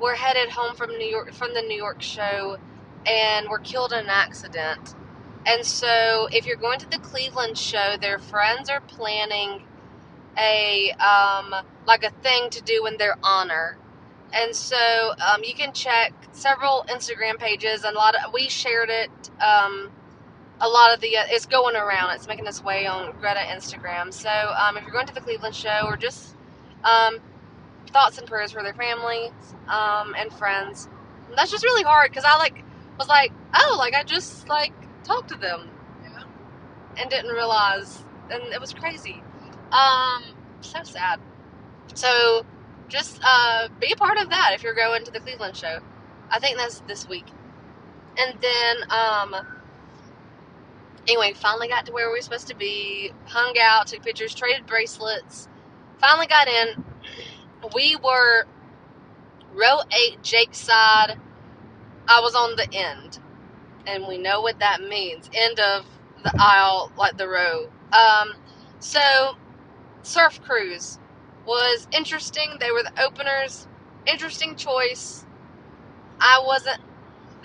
were 0.00 0.14
headed 0.14 0.50
home 0.50 0.74
from 0.76 0.90
New 0.90 1.06
York 1.06 1.32
from 1.32 1.54
the 1.54 1.62
New 1.62 1.76
York 1.76 2.00
show 2.02 2.58
and 3.06 3.48
were 3.48 3.58
killed 3.58 3.92
in 3.92 4.00
an 4.00 4.08
accident. 4.08 4.94
And 5.46 5.64
so, 5.64 6.28
if 6.32 6.46
you're 6.46 6.56
going 6.56 6.78
to 6.80 6.88
the 6.88 6.98
Cleveland 6.98 7.58
show, 7.58 7.96
their 8.00 8.18
friends 8.18 8.70
are 8.70 8.80
planning 8.80 9.62
a 10.38 10.92
um, 10.92 11.54
like 11.86 12.04
a 12.04 12.10
thing 12.22 12.50
to 12.50 12.62
do 12.62 12.86
in 12.86 12.96
their 12.96 13.16
honor. 13.22 13.76
And 14.32 14.54
so, 14.54 15.14
um, 15.20 15.44
you 15.44 15.54
can 15.54 15.72
check 15.72 16.12
several 16.32 16.84
Instagram 16.88 17.38
pages, 17.38 17.84
and 17.84 17.94
a 17.94 17.98
lot 17.98 18.14
of 18.14 18.32
we 18.32 18.48
shared 18.48 18.90
it. 18.90 19.10
Um, 19.40 19.90
a 20.60 20.68
lot 20.68 20.94
of 20.94 21.00
the 21.00 21.16
uh, 21.16 21.24
it's 21.28 21.46
going 21.46 21.76
around. 21.76 22.14
It's 22.14 22.26
making 22.26 22.46
its 22.46 22.62
way 22.62 22.86
on 22.86 23.12
Greta 23.20 23.40
Instagram. 23.40 24.12
So 24.12 24.30
um, 24.30 24.76
if 24.76 24.84
you're 24.84 24.92
going 24.92 25.06
to 25.06 25.14
the 25.14 25.20
Cleveland 25.20 25.54
show 25.54 25.82
or 25.84 25.96
just 25.96 26.33
um, 26.84 27.18
thoughts 27.88 28.18
and 28.18 28.26
prayers 28.26 28.52
for 28.52 28.62
their 28.62 28.74
families 28.74 29.32
um, 29.68 30.14
and 30.18 30.32
friends. 30.32 30.88
And 31.28 31.36
that's 31.38 31.50
just 31.50 31.64
really 31.64 31.82
hard 31.84 32.10
because 32.10 32.24
I 32.24 32.36
like 32.38 32.64
was 32.98 33.08
like, 33.08 33.32
oh, 33.54 33.76
like 33.78 33.94
I 33.94 34.02
just 34.04 34.48
like 34.48 34.72
talked 35.04 35.28
to 35.30 35.36
them 35.36 35.68
Yeah. 36.02 36.22
and 36.98 37.10
didn't 37.10 37.32
realize, 37.32 38.04
and 38.30 38.42
it 38.52 38.60
was 38.60 38.72
crazy. 38.72 39.22
Um, 39.72 40.24
so 40.60 40.82
sad. 40.82 41.20
So 41.94 42.44
just 42.88 43.20
uh, 43.24 43.68
be 43.80 43.92
a 43.92 43.96
part 43.96 44.18
of 44.18 44.30
that 44.30 44.52
if 44.54 44.62
you're 44.62 44.74
going 44.74 45.04
to 45.04 45.10
the 45.10 45.20
Cleveland 45.20 45.56
show. 45.56 45.78
I 46.30 46.38
think 46.38 46.56
that's 46.56 46.80
this 46.80 47.08
week. 47.08 47.26
And 48.18 48.38
then 48.40 48.76
um, 48.90 49.34
anyway, 51.06 51.32
finally 51.34 51.68
got 51.68 51.86
to 51.86 51.92
where 51.92 52.08
we 52.08 52.18
were 52.18 52.22
supposed 52.22 52.48
to 52.48 52.56
be, 52.56 53.12
hung 53.26 53.54
out, 53.60 53.88
took 53.88 54.02
pictures, 54.02 54.34
traded 54.34 54.66
bracelets, 54.66 55.48
finally 56.04 56.26
got 56.26 56.48
in. 56.48 56.84
We 57.74 57.96
were 57.96 58.44
row 59.54 59.78
eight, 59.90 60.22
Jake's 60.22 60.58
side. 60.58 61.18
I 62.06 62.20
was 62.20 62.34
on 62.34 62.56
the 62.56 62.68
end. 62.74 63.18
And 63.86 64.06
we 64.06 64.18
know 64.18 64.40
what 64.42 64.58
that 64.58 64.82
means. 64.82 65.30
End 65.34 65.58
of 65.60 65.86
the 66.22 66.32
aisle, 66.38 66.92
like 66.96 67.16
the 67.16 67.28
row. 67.28 67.70
Um, 67.92 68.34
so, 68.80 69.36
Surf 70.02 70.40
Curse 70.42 70.98
was 71.46 71.88
interesting. 71.92 72.56
They 72.60 72.70
were 72.70 72.82
the 72.82 73.02
openers. 73.02 73.66
Interesting 74.06 74.56
choice. 74.56 75.24
I 76.20 76.42
wasn't 76.46 76.80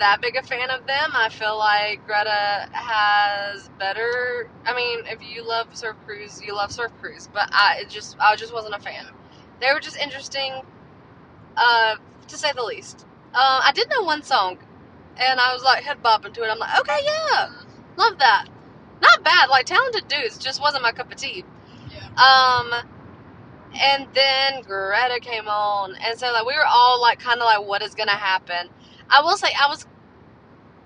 that 0.00 0.20
big 0.20 0.36
a 0.36 0.42
fan 0.42 0.70
of 0.70 0.86
them. 0.86 1.10
I 1.14 1.28
feel 1.28 1.56
like 1.56 2.04
Greta 2.06 2.68
has 2.72 3.68
better. 3.78 4.50
I 4.66 4.74
mean, 4.74 5.00
if 5.06 5.20
you 5.22 5.46
love 5.46 5.74
Surf 5.76 5.96
Curse, 6.06 6.42
you 6.42 6.54
love 6.54 6.72
Surf 6.72 6.90
Curse, 7.00 7.28
but 7.32 7.48
I 7.52 7.78
it 7.80 7.88
just 7.88 8.16
I 8.18 8.34
just 8.36 8.52
wasn't 8.52 8.74
a 8.74 8.80
fan. 8.80 9.06
They 9.60 9.72
were 9.72 9.80
just 9.80 9.98
interesting, 9.98 10.62
uh, 11.56 11.96
to 12.28 12.36
say 12.36 12.52
the 12.52 12.62
least. 12.62 13.06
Uh, 13.34 13.60
I 13.64 13.72
did 13.72 13.88
know 13.90 14.02
one 14.02 14.22
song, 14.22 14.58
and 15.16 15.38
I 15.38 15.52
was 15.52 15.62
like 15.62 15.84
head 15.84 16.02
bopping 16.02 16.34
to 16.34 16.42
it. 16.42 16.50
I'm 16.50 16.58
like, 16.58 16.80
okay, 16.80 16.98
yeah, 17.04 17.50
love 17.96 18.18
that. 18.18 18.46
Not 19.00 19.22
bad, 19.22 19.48
like 19.48 19.66
talented 19.66 20.08
dudes. 20.08 20.38
Just 20.38 20.60
wasn't 20.60 20.82
my 20.82 20.92
cup 20.92 21.12
of 21.12 21.16
tea. 21.16 21.44
Yeah. 21.90 22.08
Um, 22.16 22.72
and 23.74 24.06
then 24.14 24.62
Greta 24.62 25.20
came 25.20 25.46
on, 25.46 25.94
and 25.96 26.18
so 26.18 26.32
like 26.32 26.46
we 26.46 26.54
were 26.54 26.66
all 26.66 27.00
like 27.00 27.20
kind 27.20 27.40
of 27.40 27.44
like, 27.44 27.66
what 27.66 27.82
is 27.82 27.94
gonna 27.94 28.12
happen? 28.12 28.68
I 29.10 29.22
will 29.22 29.36
say 29.36 29.48
I 29.60 29.68
was. 29.68 29.86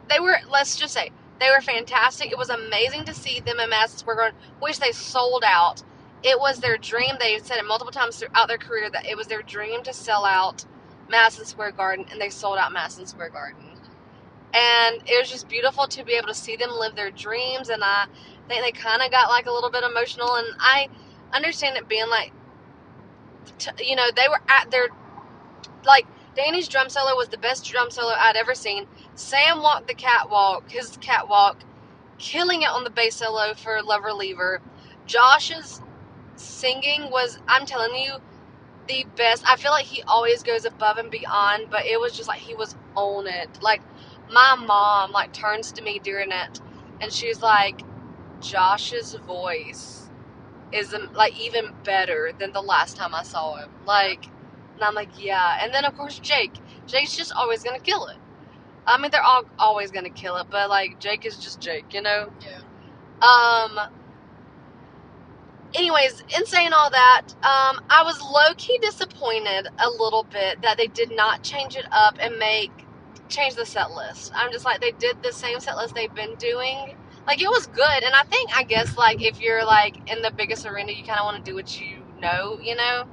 They 0.08 0.20
were. 0.20 0.36
Let's 0.50 0.76
just 0.76 0.94
say 0.94 1.10
they 1.40 1.50
were 1.50 1.60
fantastic. 1.60 2.30
It 2.30 2.38
was 2.38 2.50
amazing 2.50 3.04
to 3.04 3.14
see 3.14 3.40
them 3.40 3.60
in 3.60 3.70
Madison 3.70 3.98
Square 3.98 4.16
Garden, 4.16 4.38
which 4.60 4.78
they 4.78 4.92
sold 4.92 5.44
out. 5.46 5.82
It 6.22 6.38
was 6.38 6.58
their 6.58 6.78
dream. 6.78 7.16
They 7.18 7.38
said 7.40 7.58
it 7.58 7.66
multiple 7.66 7.92
times 7.92 8.18
throughout 8.18 8.48
their 8.48 8.58
career 8.58 8.90
that 8.90 9.06
it 9.06 9.16
was 9.16 9.26
their 9.26 9.42
dream 9.42 9.82
to 9.82 9.92
sell 9.92 10.24
out 10.24 10.64
Madison 11.10 11.44
Square 11.44 11.72
Garden, 11.72 12.06
and 12.10 12.20
they 12.20 12.30
sold 12.30 12.58
out 12.58 12.72
Madison 12.72 13.06
Square 13.06 13.30
Garden. 13.30 13.64
And 14.54 15.02
it 15.06 15.18
was 15.18 15.30
just 15.30 15.48
beautiful 15.48 15.86
to 15.88 16.04
be 16.04 16.12
able 16.12 16.28
to 16.28 16.34
see 16.34 16.56
them 16.56 16.70
live 16.70 16.94
their 16.94 17.10
dreams. 17.10 17.68
And 17.70 17.82
I 17.82 18.06
think 18.48 18.62
they 18.62 18.72
kind 18.72 19.02
of 19.02 19.10
got 19.10 19.28
like 19.28 19.46
a 19.46 19.50
little 19.50 19.70
bit 19.70 19.82
emotional. 19.82 20.36
And 20.36 20.46
I 20.60 20.88
understand 21.32 21.76
it 21.76 21.88
being 21.88 22.08
like, 22.08 22.32
you 23.80 23.96
know, 23.96 24.06
they 24.14 24.28
were 24.28 24.40
at 24.48 24.70
their, 24.70 24.88
like, 25.84 26.06
Danny's 26.36 26.68
drum 26.68 26.88
solo 26.88 27.16
was 27.16 27.28
the 27.28 27.38
best 27.38 27.64
drum 27.64 27.90
solo 27.90 28.12
I'd 28.16 28.36
ever 28.36 28.54
seen. 28.54 28.86
Sam 29.14 29.62
walked 29.62 29.88
the 29.88 29.94
catwalk, 29.94 30.70
his 30.70 30.96
catwalk, 31.00 31.58
killing 32.18 32.62
it 32.62 32.70
on 32.70 32.84
the 32.84 32.90
bass 32.90 33.16
solo 33.16 33.54
for 33.54 33.82
Lover 33.82 34.12
Leaver. 34.12 34.60
Josh's 35.06 35.80
singing 36.36 37.10
was, 37.10 37.38
I'm 37.48 37.66
telling 37.66 37.94
you, 37.94 38.14
the 38.88 39.06
best. 39.16 39.44
I 39.48 39.56
feel 39.56 39.70
like 39.70 39.86
he 39.86 40.02
always 40.02 40.42
goes 40.42 40.64
above 40.64 40.98
and 40.98 41.10
beyond, 41.10 41.70
but 41.70 41.86
it 41.86 42.00
was 42.00 42.16
just 42.16 42.28
like 42.28 42.40
he 42.40 42.54
was 42.54 42.76
on 42.96 43.26
it. 43.26 43.48
Like 43.62 43.82
my 44.30 44.56
mom 44.56 45.12
like 45.12 45.32
turns 45.32 45.72
to 45.72 45.82
me 45.82 45.98
during 45.98 46.30
it 46.32 46.60
and 47.00 47.12
she's 47.12 47.42
like, 47.42 47.82
Josh's 48.40 49.14
voice 49.14 50.08
is 50.72 50.94
like 51.14 51.38
even 51.40 51.74
better 51.84 52.32
than 52.38 52.52
the 52.52 52.60
last 52.62 52.96
time 52.96 53.14
I 53.14 53.22
saw 53.22 53.56
him. 53.56 53.70
Like, 53.86 54.26
and 54.74 54.82
I'm 54.84 54.94
like, 54.94 55.10
yeah. 55.18 55.58
And 55.62 55.72
then 55.74 55.84
of 55.84 55.96
course 55.96 56.18
Jake. 56.18 56.54
Jake's 56.87 57.16
just 57.16 57.32
always 57.32 57.62
gonna 57.62 57.80
kill 57.80 58.06
it. 58.06 58.18
I 58.87 58.98
mean, 58.98 59.10
they're 59.10 59.22
all 59.22 59.44
always 59.58 59.90
gonna 59.90 60.10
kill 60.10 60.37
it, 60.37 60.46
but 60.50 60.68
like 60.70 61.00
Jake 61.00 61.26
is 61.26 61.38
just 61.38 61.60
Jake, 61.60 61.94
you 61.94 62.02
know. 62.02 62.30
Yeah. 62.40 62.60
Um. 63.22 63.78
Anyways, 65.74 66.22
in 66.37 66.46
saying 66.46 66.72
all 66.72 66.90
that, 66.90 67.22
um, 67.44 67.84
I 67.90 68.02
was 68.04 68.20
low 68.22 68.54
key 68.56 68.78
disappointed 68.78 69.68
a 69.78 69.90
little 69.90 70.24
bit 70.24 70.62
that 70.62 70.76
they 70.78 70.88
did 70.88 71.12
not 71.14 71.42
change 71.42 71.76
it 71.76 71.87
up 71.92 72.16
and 72.20 72.38
make 72.38 72.72
change 73.28 73.54
the 73.54 73.66
set 73.66 73.92
list. 73.92 74.32
I'm 74.34 74.52
just 74.52 74.64
like 74.64 74.80
they 74.80 74.92
did 74.92 75.22
the 75.22 75.32
same 75.32 75.60
set 75.60 75.76
list 75.76 75.94
they've 75.94 76.14
been 76.14 76.34
doing. 76.37 76.96
Like 77.26 77.40
it 77.42 77.48
was 77.48 77.66
good, 77.68 78.02
and 78.04 78.14
I 78.14 78.24
think 78.24 78.56
I 78.56 78.64
guess 78.64 78.96
like 78.96 79.22
if 79.22 79.40
you're 79.40 79.64
like 79.64 79.96
in 80.10 80.22
the 80.22 80.32
biggest 80.32 80.66
arena, 80.66 80.92
you 80.92 81.04
kind 81.04 81.20
of 81.20 81.24
want 81.24 81.44
to 81.44 81.50
do 81.50 81.54
what 81.54 81.80
you 81.80 82.02
know, 82.20 82.58
you 82.62 82.76
know. 82.76 83.04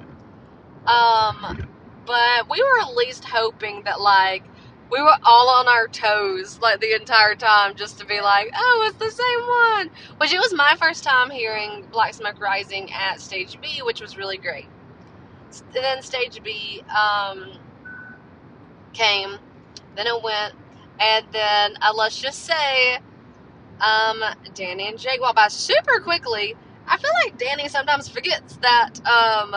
Um, 0.88 1.70
but 2.06 2.50
we 2.50 2.62
were 2.62 2.82
at 2.82 2.96
least 2.96 3.26
hoping 3.26 3.84
that 3.86 4.02
like 4.02 4.44
we 4.92 5.02
were 5.02 5.16
all 5.24 5.50
on 5.50 5.68
our 5.68 5.88
toes 5.88 6.60
like 6.62 6.82
the 6.82 6.96
entire 6.96 7.36
time 7.36 7.76
just 7.76 8.00
to 8.00 8.06
be 8.06 8.22
like, 8.22 8.52
oh, 8.56 8.86
it's 8.90 8.98
the 8.98 9.12
same 9.12 9.88
one. 9.88 10.18
Which 10.18 10.34
it 10.34 10.40
was 10.40 10.54
my 10.54 10.76
first 10.80 11.04
time 11.04 11.30
hearing 11.30 11.86
Black 11.92 12.14
Smoke 12.14 12.42
Rising 12.42 12.92
at 12.92 13.22
Stage 13.22 13.60
B, 13.62 13.82
which 13.84 14.02
was 14.02 14.18
really 14.18 14.38
great. 14.38 14.68
S- 15.50 15.64
Then 15.74 16.02
Stage 16.04 16.42
B 16.44 16.84
um, 16.90 17.58
came, 18.94 19.38
then 19.96 20.08
it 20.08 20.24
went, 20.24 20.56
and 21.00 21.26
then 21.32 21.76
uh, 21.82 21.94
let's 21.96 22.20
just 22.20 22.46
say 22.46 22.98
um, 23.82 24.24
Danny 24.56 24.88
and 24.90 25.00
Jake 25.00 25.22
walked 25.22 25.36
by 25.38 25.48
super 25.50 26.00
quickly. 26.02 26.56
I 26.88 26.98
feel 26.98 27.12
like 27.26 27.38
Danny 27.38 27.68
sometimes 27.70 28.10
forgets 28.10 28.58
that 28.58 28.94
um, 29.08 29.56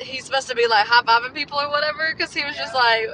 he's 0.00 0.24
supposed 0.26 0.48
to 0.48 0.54
be 0.54 0.66
like 0.66 0.86
high 0.86 1.02
fiving 1.02 1.34
people 1.34 1.58
or 1.60 1.68
whatever 1.70 2.12
because 2.16 2.32
he 2.34 2.44
was 2.44 2.56
just 2.56 2.74
like, 2.74 3.06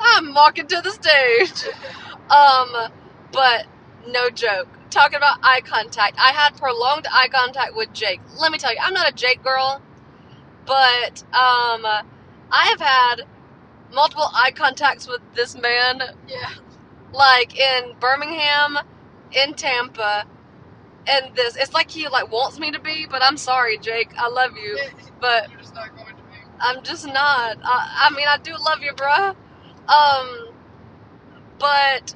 I'm 0.00 0.34
walking 0.34 0.66
to 0.68 0.80
the 0.82 0.90
stage. 0.90 1.74
Um, 2.30 2.90
but 3.32 3.66
no 4.08 4.30
joke. 4.30 4.68
Talking 4.90 5.16
about 5.16 5.38
eye 5.42 5.60
contact, 5.64 6.16
I 6.18 6.32
had 6.32 6.56
prolonged 6.56 7.06
eye 7.12 7.28
contact 7.28 7.76
with 7.76 7.92
Jake. 7.92 8.20
Let 8.40 8.52
me 8.52 8.58
tell 8.58 8.72
you, 8.72 8.78
I'm 8.82 8.94
not 8.94 9.08
a 9.08 9.12
Jake 9.14 9.42
girl, 9.42 9.82
but 10.66 11.22
um, 11.34 11.84
I 11.86 12.68
have 12.70 12.80
had 12.80 13.16
multiple 13.92 14.26
eye 14.34 14.52
contacts 14.54 15.08
with 15.08 15.20
this 15.34 15.56
man, 15.56 16.02
Yeah. 16.28 16.50
like 17.12 17.58
in 17.58 17.94
Birmingham, 18.00 18.78
in 19.32 19.54
Tampa, 19.54 20.26
and 21.06 21.34
this. 21.36 21.56
It's 21.56 21.74
like 21.74 21.90
he 21.90 22.08
like 22.08 22.30
wants 22.32 22.58
me 22.58 22.72
to 22.72 22.80
be, 22.80 23.06
but 23.10 23.22
I'm 23.22 23.36
sorry, 23.36 23.78
Jake. 23.78 24.10
I 24.18 24.28
love 24.28 24.52
you, 24.56 24.78
but 25.20 25.48
I'm 26.64 26.82
just 26.84 27.06
not. 27.06 27.58
I, 27.64 28.08
I 28.10 28.16
mean, 28.16 28.26
I 28.28 28.38
do 28.38 28.52
love 28.58 28.82
you, 28.82 28.92
bruh. 28.94 29.36
Um, 29.88 30.48
but 31.58 32.14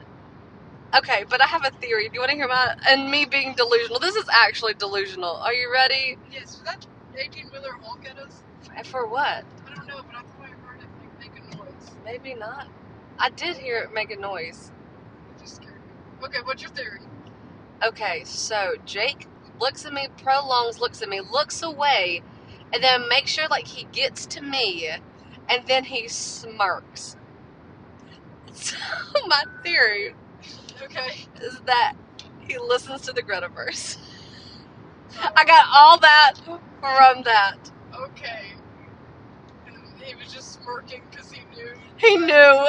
okay, 0.96 1.24
but 1.28 1.42
I 1.42 1.46
have 1.46 1.64
a 1.66 1.70
theory. 1.70 2.08
Do 2.08 2.14
you 2.14 2.20
want 2.20 2.30
to 2.32 2.36
hear 2.36 2.48
my 2.48 2.76
and 2.88 3.10
me 3.10 3.26
being 3.26 3.54
delusional? 3.54 4.00
This 4.00 4.16
is 4.16 4.26
actually 4.32 4.74
delusional. 4.74 5.36
Are 5.36 5.54
you 5.54 5.72
ready 5.72 6.18
Yes, 6.32 6.62
that 6.66 6.86
18 7.16 7.48
wheeler 7.52 7.72
Hulk 7.82 8.04
at 8.10 8.18
us? 8.18 8.42
for 8.86 9.06
what? 9.08 9.44
I 9.66 9.74
don't 9.76 9.88
know, 9.88 10.02
but 10.06 10.16
I 10.16 10.22
thought 10.22 10.42
I 10.42 10.46
heard 10.66 10.80
it 10.80 10.88
like, 11.20 11.34
make 11.34 11.54
a 11.54 11.56
noise. 11.58 11.92
Maybe 12.04 12.34
not. 12.34 12.68
I 13.18 13.30
did 13.30 13.58
hear 13.58 13.78
it 13.80 13.94
make 13.94 14.10
a 14.12 14.16
noise. 14.16 14.72
It 15.36 15.42
just 15.42 15.56
scared 15.56 15.74
me. 15.74 16.26
Okay, 16.26 16.38
what's 16.44 16.62
your 16.62 16.72
theory? 16.72 17.00
Okay, 17.86 18.22
so 18.24 18.74
Jake 18.86 19.28
looks 19.60 19.86
at 19.86 19.92
me, 19.92 20.08
prolongs, 20.22 20.80
looks 20.80 21.02
at 21.02 21.08
me, 21.08 21.20
looks 21.20 21.62
away, 21.62 22.22
and 22.72 22.82
then 22.82 23.08
make 23.08 23.26
sure 23.26 23.46
like 23.50 23.66
he 23.66 23.84
gets 23.92 24.26
to 24.26 24.40
me, 24.42 24.88
and 25.48 25.66
then 25.66 25.84
he 25.84 26.08
smirks. 26.08 27.16
So 28.52 28.76
my 29.28 29.42
theory 29.62 30.14
Okay. 30.82 31.26
is 31.42 31.60
that 31.66 31.94
he 32.40 32.58
listens 32.58 33.02
to 33.02 33.12
the 33.12 33.22
Gretaverse. 33.22 33.98
I 35.36 35.44
got 35.44 35.66
all 35.74 35.98
that 35.98 36.34
from 36.44 37.22
that. 37.24 37.56
Okay. 37.94 38.52
And 39.66 40.02
he 40.02 40.14
was 40.14 40.32
just 40.32 40.62
smirking 40.62 41.02
because 41.10 41.30
he 41.32 41.42
knew. 41.54 41.74
He 41.96 42.16
knew. 42.18 42.66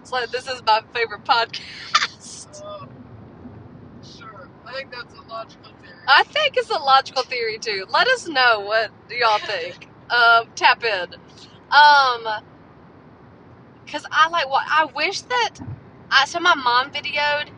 it's 0.00 0.12
like 0.12 0.30
this 0.30 0.48
is 0.48 0.62
my 0.66 0.80
favorite 0.94 1.24
podcast. 1.24 2.62
Uh, 2.64 2.86
sure. 4.02 4.48
I 4.66 4.72
think 4.74 4.90
that's 4.92 5.14
a 5.14 5.22
logical. 5.28 5.72
I 6.08 6.24
think 6.24 6.56
it's 6.56 6.70
a 6.70 6.78
logical 6.78 7.24
theory 7.24 7.58
too. 7.58 7.86
Let 7.90 8.08
us 8.08 8.28
know 8.28 8.60
what 8.60 8.90
y'all 9.10 9.40
think. 9.40 9.88
um, 10.10 10.48
tap 10.54 10.84
in. 10.84 11.14
Um, 11.70 12.26
cause 13.86 14.04
I 14.10 14.28
like 14.30 14.48
what 14.50 14.64
I 14.68 14.86
wish 14.94 15.22
that 15.22 15.50
I 16.10 16.26
so 16.26 16.40
my 16.40 16.54
mom 16.54 16.90
videoed, 16.92 17.50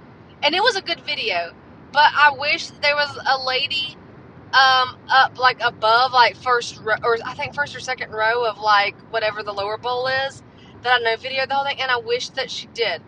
and 0.42 0.54
it 0.54 0.62
was 0.62 0.76
a 0.76 0.82
good 0.82 1.00
video, 1.02 1.52
but 1.92 2.10
I 2.16 2.32
wish 2.38 2.68
there 2.70 2.96
was 2.96 3.18
a 3.26 3.44
lady 3.46 3.96
um 4.52 4.98
up 5.10 5.38
like 5.38 5.60
above 5.62 6.12
like 6.12 6.36
first 6.36 6.80
row 6.80 6.96
or 7.04 7.18
I 7.24 7.34
think 7.34 7.54
first 7.54 7.76
or 7.76 7.80
second 7.80 8.12
row 8.12 8.44
of 8.46 8.58
like 8.58 8.96
whatever 9.12 9.42
the 9.42 9.52
lower 9.52 9.78
bowl 9.78 10.08
is 10.08 10.42
that 10.82 10.94
I 10.94 10.98
know 11.00 11.16
videoed 11.16 11.48
the 11.48 11.54
whole 11.54 11.64
thing, 11.66 11.80
and 11.80 11.90
I 11.90 11.98
wish 11.98 12.30
that 12.30 12.50
she 12.50 12.68
did. 12.68 13.02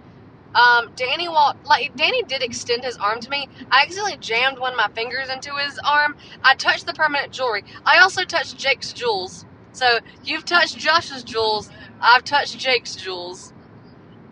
Um, 0.54 0.92
Danny 0.96 1.28
walked 1.28 1.66
like 1.66 1.94
Danny 1.96 2.22
did 2.24 2.42
extend 2.42 2.84
his 2.84 2.96
arm 2.96 3.20
to 3.20 3.30
me. 3.30 3.48
I 3.70 3.82
accidentally 3.82 4.16
jammed 4.18 4.58
one 4.58 4.72
of 4.72 4.76
my 4.76 4.88
fingers 4.94 5.28
into 5.28 5.54
his 5.56 5.78
arm. 5.84 6.16
I 6.42 6.54
touched 6.54 6.86
the 6.86 6.92
permanent 6.92 7.32
jewelry. 7.32 7.64
I 7.84 7.98
also 7.98 8.24
touched 8.24 8.56
Jake's 8.56 8.92
jewels. 8.92 9.44
So 9.72 10.00
you've 10.24 10.44
touched 10.44 10.78
Josh's 10.78 11.22
jewels. 11.22 11.70
I've 12.00 12.24
touched 12.24 12.58
Jake's 12.58 12.96
jewels. 12.96 13.52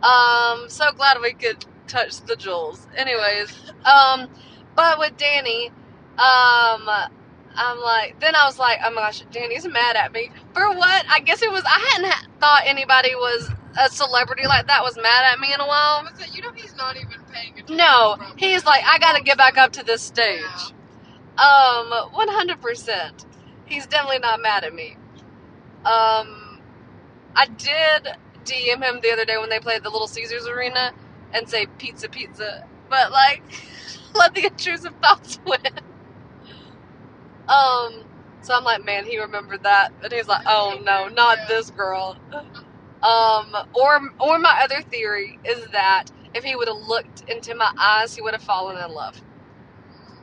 Um, 0.03 0.69
so 0.69 0.93
glad 0.93 1.21
we 1.21 1.33
could 1.33 1.65
touch 1.87 2.21
the 2.23 2.37
jewels. 2.37 2.87
Anyways, 2.97 3.53
um, 3.85 4.29
but 4.77 4.99
with 4.99 5.17
Danny, 5.17 5.69
um, 6.19 6.89
I'm 7.57 7.81
like, 7.81 8.21
then 8.21 8.35
I 8.37 8.47
was 8.47 8.59
like, 8.59 8.79
oh 8.85 8.91
my 8.93 9.03
gosh, 9.03 9.23
Danny's 9.33 9.67
mad 9.67 9.97
at 9.97 10.13
me 10.13 10.31
for 10.55 10.71
what? 10.75 11.05
I 11.11 11.21
guess 11.21 11.43
it 11.43 11.51
was 11.51 11.65
I 11.67 11.91
hadn't 11.93 12.11
ha- 12.11 12.27
thought 12.41 12.63
anybody 12.67 13.15
was 13.15 13.51
a 13.79 13.89
celebrity 13.89 14.47
like 14.47 14.67
that 14.67 14.83
was 14.83 14.97
mad 14.97 15.33
at 15.33 15.39
me 15.39 15.53
in 15.53 15.61
a 15.61 15.67
while. 15.67 16.07
You 16.33 16.43
know 16.43 16.53
he's 16.53 16.75
not 16.77 16.97
even 16.97 17.21
paying 17.33 17.53
attention. 17.53 17.77
No, 17.77 18.17
probably. 18.19 18.49
he's 18.49 18.65
like, 18.65 18.83
I 18.85 18.99
gotta 18.99 19.23
get 19.23 19.39
back 19.39 19.57
up 19.57 19.73
to 19.75 19.85
this 19.85 20.03
stage. 20.03 20.43
Um, 21.39 21.91
100%. 22.13 23.25
He's 23.67 23.87
definitely 23.87 24.19
not 24.19 24.41
mad 24.43 24.65
at 24.65 24.75
me. 24.75 24.97
Um, 25.85 26.61
I 27.37 27.47
did 27.47 28.09
DM 28.45 28.83
him 28.83 29.01
the 29.01 29.13
other 29.13 29.25
day 29.25 29.39
when 29.39 29.49
they 29.49 29.61
played 29.61 29.85
the 29.85 29.91
Little 29.91 30.09
Caesars 30.09 30.47
Arena 30.49 30.93
and 31.33 31.49
say 31.49 31.67
pizza, 31.79 32.09
pizza, 32.09 32.67
but 32.91 33.13
like, 33.13 33.43
let 34.15 34.35
the 34.35 34.47
intrusive 34.47 34.95
thoughts 35.01 35.39
win. 35.47 35.61
Um, 37.49 38.05
so 38.43 38.55
I'm 38.55 38.65
like, 38.65 38.85
man, 38.85 39.05
he 39.05 39.21
remembered 39.21 39.63
that, 39.63 39.93
and 40.03 40.13
he's 40.13 40.27
like, 40.27 40.43
oh 40.47 40.81
no, 40.83 41.09
not 41.09 41.39
this 41.47 41.71
girl. 41.71 42.17
Um, 43.03 43.55
or 43.75 44.01
or 44.21 44.39
my 44.39 44.61
other 44.63 44.83
theory 44.83 45.39
is 45.45 45.67
that 45.73 46.07
if 46.35 46.45
he 46.45 46.57
would 46.57 46.69
have 46.69 46.79
looked 46.89 47.23
into 47.31 47.55
my 47.55 47.71
eyes, 47.79 48.15
he 48.15 48.23
would 48.23 48.35
have 48.35 48.43
fallen 48.43 48.77
in 48.83 48.93
love. 48.93 49.21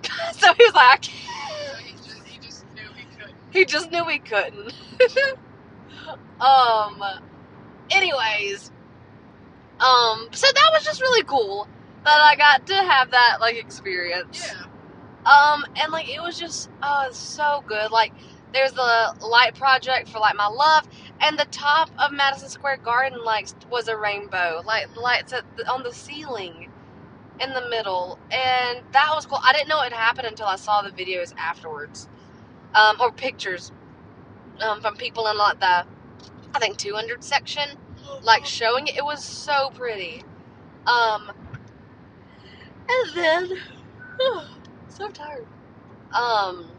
so 0.33 0.53
he 0.53 0.63
was 0.65 0.73
like, 0.73 0.85
I 0.93 0.97
can't. 0.97 1.69
So 1.69 1.77
he 1.77 1.93
just, 1.93 2.23
he 2.25 2.39
just 2.39 2.65
knew 2.75 2.89
he 2.95 3.05
couldn't. 3.17 3.35
He 3.51 3.65
just 3.65 3.91
knew 3.91 4.05
he 4.05 4.19
couldn't. 4.19 4.73
um. 6.41 7.03
Anyways, 7.91 8.71
um. 9.79 10.29
So 10.31 10.47
that 10.53 10.69
was 10.73 10.83
just 10.85 11.01
really 11.01 11.23
cool 11.23 11.67
that 12.05 12.19
I 12.21 12.35
got 12.35 12.67
to 12.67 12.75
have 12.75 13.11
that 13.11 13.37
like 13.41 13.57
experience. 13.57 14.53
Yeah. 14.53 14.65
Um. 15.25 15.65
And 15.81 15.91
like 15.91 16.09
it 16.09 16.21
was 16.21 16.39
just 16.39 16.69
oh 16.83 17.09
so 17.11 17.63
good. 17.67 17.91
Like 17.91 18.13
there's 18.53 18.73
the 18.73 19.15
light 19.21 19.55
project 19.55 20.09
for 20.09 20.19
like 20.19 20.35
my 20.35 20.47
love, 20.47 20.87
and 21.21 21.39
the 21.39 21.45
top 21.45 21.89
of 21.99 22.11
Madison 22.11 22.49
Square 22.49 22.77
Garden 22.77 23.23
like 23.23 23.47
was 23.71 23.87
a 23.87 23.97
rainbow, 23.97 24.63
like 24.65 24.95
lights 24.97 25.33
the, 25.33 25.43
on 25.71 25.83
the 25.83 25.93
ceiling. 25.93 26.71
In 27.41 27.53
the 27.53 27.67
middle, 27.69 28.17
and 28.31 28.79
that 28.93 29.11
was 29.13 29.25
cool. 29.25 29.39
I 29.43 29.53
didn't 29.53 29.67
know 29.67 29.81
it 29.81 29.91
happened 29.93 30.27
until 30.27 30.45
I 30.47 30.55
saw 30.55 30.81
the 30.81 30.91
videos 30.91 31.35
afterwards, 31.37 32.07
um, 32.73 32.97
or 33.01 33.11
pictures 33.11 33.71
um, 34.61 34.81
from 34.81 34.95
people 34.95 35.27
in 35.27 35.37
like 35.37 35.59
the, 35.59 35.85
I 36.53 36.59
think 36.59 36.77
200 36.77 37.23
section, 37.23 37.63
like 38.23 38.45
showing 38.45 38.87
it. 38.87 38.97
It 38.97 39.05
was 39.05 39.23
so 39.23 39.71
pretty. 39.75 40.23
Um, 40.87 41.31
and 42.89 43.15
then, 43.15 43.49
so 44.87 45.09
tired. 45.09 45.47
Um, 46.13 46.69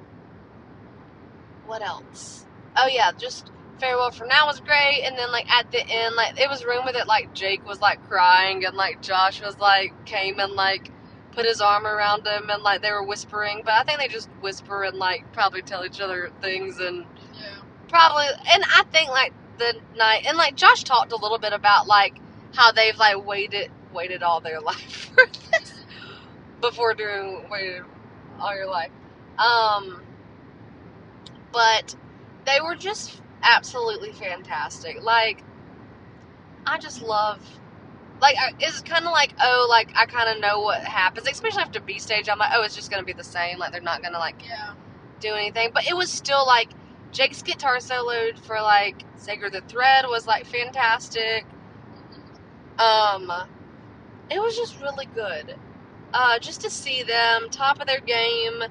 what 1.67 1.83
else? 1.83 2.47
Oh 2.77 2.89
yeah, 2.89 3.13
just 3.13 3.51
farewell 3.81 4.11
for 4.11 4.27
now 4.27 4.47
was 4.47 4.61
great, 4.61 5.03
and 5.05 5.17
then 5.19 5.31
like 5.33 5.51
at 5.51 5.71
the 5.71 5.81
end, 5.87 6.15
like 6.17 6.41
it 6.41 6.49
was 6.49 6.65
rumored 6.65 6.95
that 6.95 7.07
like 7.07 7.35
Jake 7.35 7.67
was 7.67 7.81
like 7.81 8.07
crying, 8.09 8.65
and 8.65 8.77
like 8.77 9.03
Josh 9.03 9.41
was 9.43 9.59
like 9.59 9.93
came 10.07 10.39
and 10.41 10.53
like 10.53 10.91
put 11.33 11.47
his 11.47 11.61
arm 11.61 11.87
around 11.87 12.27
him, 12.27 12.51
and 12.51 12.63
like 12.63 12.83
they 12.83 12.91
were 12.93 13.05
whispering, 13.05 13.63
but 13.65 13.75
I 13.75 13.83
think 13.85 13.99
they 13.99 14.09
just 14.09 14.29
whisper 14.41 14.85
and 14.85 14.97
like 14.99 15.33
probably 15.33 15.63
tell 15.63 15.85
each 15.85 16.01
other 16.01 16.31
things 16.43 16.79
and 16.81 17.05
Yeah. 17.39 17.59
probably 17.89 18.27
and 18.53 18.65
I 18.75 18.85
think 18.93 19.11
like 19.11 19.33
the 19.59 19.75
night 19.97 20.25
and 20.27 20.37
like 20.37 20.55
Josh 20.57 20.85
talked 20.85 21.13
a 21.13 21.17
little 21.17 21.39
bit 21.39 21.53
about 21.53 21.87
like 21.87 22.17
how 22.55 22.73
they've 22.73 22.97
like 22.97 23.25
waited 23.27 23.71
waited 23.93 24.23
all 24.23 24.41
their 24.41 24.61
life 24.73 25.13
for 25.15 25.27
this 25.53 25.85
before 26.61 26.95
doing 26.95 27.47
waited 27.51 27.83
all 28.41 28.55
your 28.55 28.67
life. 28.69 28.91
Um 29.39 30.03
but 31.53 31.97
they 32.47 32.61
were 32.63 32.77
just 32.77 33.21
absolutely 33.47 34.13
fantastic. 34.13 35.03
Like 35.03 35.43
I 36.67 36.79
just 36.79 37.03
love 37.03 37.41
like 38.21 38.37
I- 38.39 38.55
it's 38.61 38.81
kind 38.83 39.05
of 39.05 39.13
like 39.13 39.35
oh 39.43 39.67
like 39.71 39.93
I 39.97 40.07
kind 40.07 40.29
of 40.29 40.41
know 40.41 40.61
what 40.61 40.83
happens 40.83 41.29
especially 41.29 41.63
after 41.63 41.81
B 41.81 41.99
stage 41.99 42.29
I'm 42.29 42.39
like 42.39 42.51
oh 42.55 42.63
it's 42.63 42.75
just 42.75 42.91
gonna 42.91 43.05
be 43.05 43.13
the 43.13 43.25
same 43.25 43.59
like 43.59 43.73
they're 43.73 43.81
not 43.81 44.03
gonna 44.03 44.19
like 44.19 44.43
Yeah. 44.49 44.75
do 45.21 45.35
anything. 45.35 45.71
But 45.75 45.87
it 45.89 45.97
was 45.97 46.11
still 46.11 46.47
like 46.47 46.71
Jake's 47.13 47.43
guitar 47.43 47.77
soloed 47.79 48.39
for 48.39 48.61
like 48.61 49.05
Sacred 49.17 49.53
the 49.53 49.61
Thread 49.63 50.07
was 50.09 50.27
like 50.27 50.47
fantastic. 50.47 51.47
Um 52.79 53.31
it 54.31 54.41
was 54.41 54.57
just 54.57 54.81
really 54.81 55.07
good. 55.15 55.57
Uh 56.15 56.39
just 56.39 56.63
to 56.63 56.71
see 56.71 57.03
them 57.03 57.49
top 57.51 57.81
of 57.81 57.87
their 57.87 58.01
game, 58.01 58.63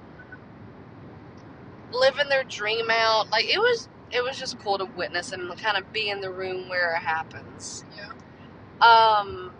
living 1.91 2.29
their 2.29 2.43
dream 2.43 2.88
out. 2.89 3.29
Like 3.31 3.45
it 3.45 3.59
was 3.59 3.89
it 4.11 4.23
was 4.23 4.37
just 4.37 4.59
cool 4.59 4.77
to 4.77 4.85
witness 4.85 5.31
and 5.31 5.55
kind 5.57 5.77
of 5.77 5.91
be 5.91 6.09
in 6.09 6.21
the 6.21 6.31
room 6.31 6.69
where 6.69 6.95
it 6.95 6.99
happens. 6.99 7.83
Yeah. 7.95 8.11
Um, 8.85 9.51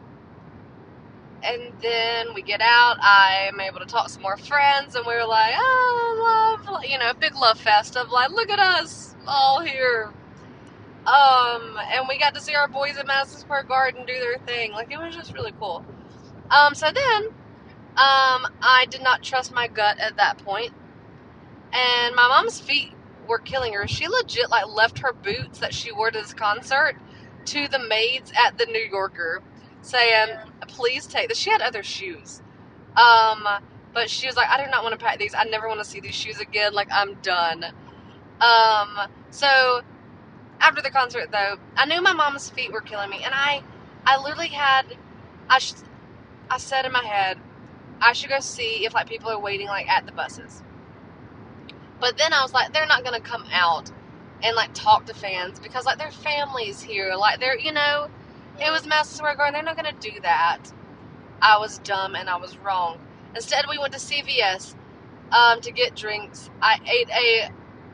and 1.44 1.74
then 1.82 2.34
we 2.34 2.42
get 2.42 2.62
out. 2.62 2.98
I 3.02 3.50
am 3.52 3.60
able 3.60 3.80
to 3.80 3.86
talk 3.86 4.08
to 4.08 4.12
some 4.12 4.22
more 4.22 4.38
friends, 4.38 4.96
and 4.96 5.06
we 5.06 5.14
were 5.14 5.26
like, 5.26 5.54
"Oh, 5.58 6.58
love!" 6.66 6.84
You 6.86 6.98
know, 6.98 7.14
big 7.14 7.36
love 7.36 7.60
fest 7.60 7.96
of 7.96 8.10
like, 8.10 8.32
"Look 8.32 8.50
at 8.50 8.60
us 8.60 9.16
all 9.28 9.62
here." 9.62 10.12
Um, 11.06 11.78
and 11.94 12.08
we 12.08 12.18
got 12.18 12.34
to 12.34 12.42
see 12.42 12.56
our 12.56 12.68
boys 12.68 12.98
at 12.98 13.06
Madison 13.06 13.40
Square 13.40 13.64
Garden 13.64 14.06
do 14.08 14.14
their 14.14 14.40
thing. 14.40 14.72
Like 14.72 14.92
it 14.92 14.98
was 14.98 15.16
just 15.16 15.34
really 15.34 15.54
cool. 15.60 15.86
Um, 16.50 16.74
so 16.74 16.88
then, 16.92 17.26
um, 17.96 18.48
I 18.62 18.88
did 18.90 19.04
not 19.04 19.22
trust 19.22 19.54
my 19.54 19.68
gut 19.68 20.00
at 20.00 20.18
that 20.18 20.40
point, 20.40 20.74
and 21.74 22.16
my 22.16 22.28
mom's 22.28 22.60
feet 22.60 22.95
were 23.28 23.40
killing 23.40 23.74
her. 23.74 23.88
She 23.88 24.08
legit 24.08 24.50
like 24.52 24.68
left 24.68 25.00
her 25.00 25.14
boots 25.14 25.60
that 25.60 25.74
she 25.74 25.92
wore 25.92 26.12
to 26.12 26.20
this 26.20 26.34
concert 26.34 26.96
to 27.48 27.68
the 27.70 27.80
maids 27.80 28.32
at 28.46 28.58
the 28.58 28.66
New 28.68 28.88
Yorker, 28.92 29.42
saying. 29.82 30.38
"Please 30.68 31.08
take 31.08 31.30
this." 31.30 31.38
She 31.40 31.52
had 31.52 31.62
other 31.62 31.84
shoes, 31.84 32.42
um, 32.98 33.48
but 33.94 34.10
she 34.10 34.28
was 34.28 34.36
like, 34.38 34.50
"I 34.50 34.64
do 34.64 34.70
not 34.72 34.84
want 34.84 35.00
to 35.00 35.04
pack 35.06 35.20
these. 35.20 35.36
I 35.36 35.46
never 35.46 35.68
want 35.68 35.80
to 35.82 35.86
see 35.86 36.00
these 36.02 36.16
shoes 36.16 36.40
again. 36.40 36.74
Like 36.74 36.90
I'm 36.92 37.16
done." 37.22 37.66
Um, 38.42 39.10
so 39.32 39.82
after 40.62 40.82
the 40.82 40.92
concert, 40.92 41.32
though, 41.32 41.58
I 41.78 41.86
knew 41.88 42.02
my 42.02 42.14
mom's 42.14 42.50
feet 42.52 42.74
were 42.74 42.82
killing 42.82 43.12
me, 43.12 43.24
and 43.26 43.34
I, 43.36 43.64
I 44.06 44.22
literally 44.22 44.50
had, 44.50 44.84
I, 45.50 45.60
sh- 45.60 45.74
I 46.50 46.58
said 46.58 46.86
in 46.86 46.92
my 46.94 47.04
head, 47.06 47.40
I 48.02 48.14
should 48.14 48.30
go 48.30 48.40
see 48.42 48.86
if 48.86 48.94
like 48.94 49.08
people 49.08 49.30
are 49.32 49.40
waiting 49.40 49.68
like 49.68 49.90
at 49.90 50.06
the 50.06 50.12
buses. 50.12 50.64
But 52.00 52.18
then 52.18 52.34
I 52.34 52.42
was 52.44 52.54
like, 52.54 52.74
they're 52.74 52.88
not 52.88 53.04
gonna 53.04 53.22
come 53.22 53.46
out 53.52 53.92
and 54.44 54.56
like 54.56 54.72
talk 54.74 55.06
to 55.08 55.14
fans 55.14 55.60
because 55.60 55.86
like 55.86 55.98
their 55.98 56.12
families 56.12 56.82
here, 56.82 57.16
like 57.16 57.40
they're 57.40 57.58
you 57.58 57.72
know, 57.72 58.08
it 58.62 58.72
was 58.72 58.86
Madison 58.88 59.18
Square 59.18 59.36
Garden. 59.38 59.54
They're 59.54 59.64
not 59.64 59.76
gonna 59.76 59.94
do 60.00 60.20
that. 60.22 60.60
I 61.42 61.58
was 61.60 61.80
dumb 61.80 62.16
and 62.16 62.30
I 62.30 62.38
was 62.38 62.58
wrong. 62.60 63.00
Instead, 63.36 63.66
we 63.70 63.78
went 63.78 63.94
to 63.94 64.00
CVS 64.00 64.76
um, 65.32 65.62
to 65.62 65.72
get 65.72 65.96
drinks. 65.96 66.50
I 66.62 66.80
ate 66.86 67.10
a 67.10 67.52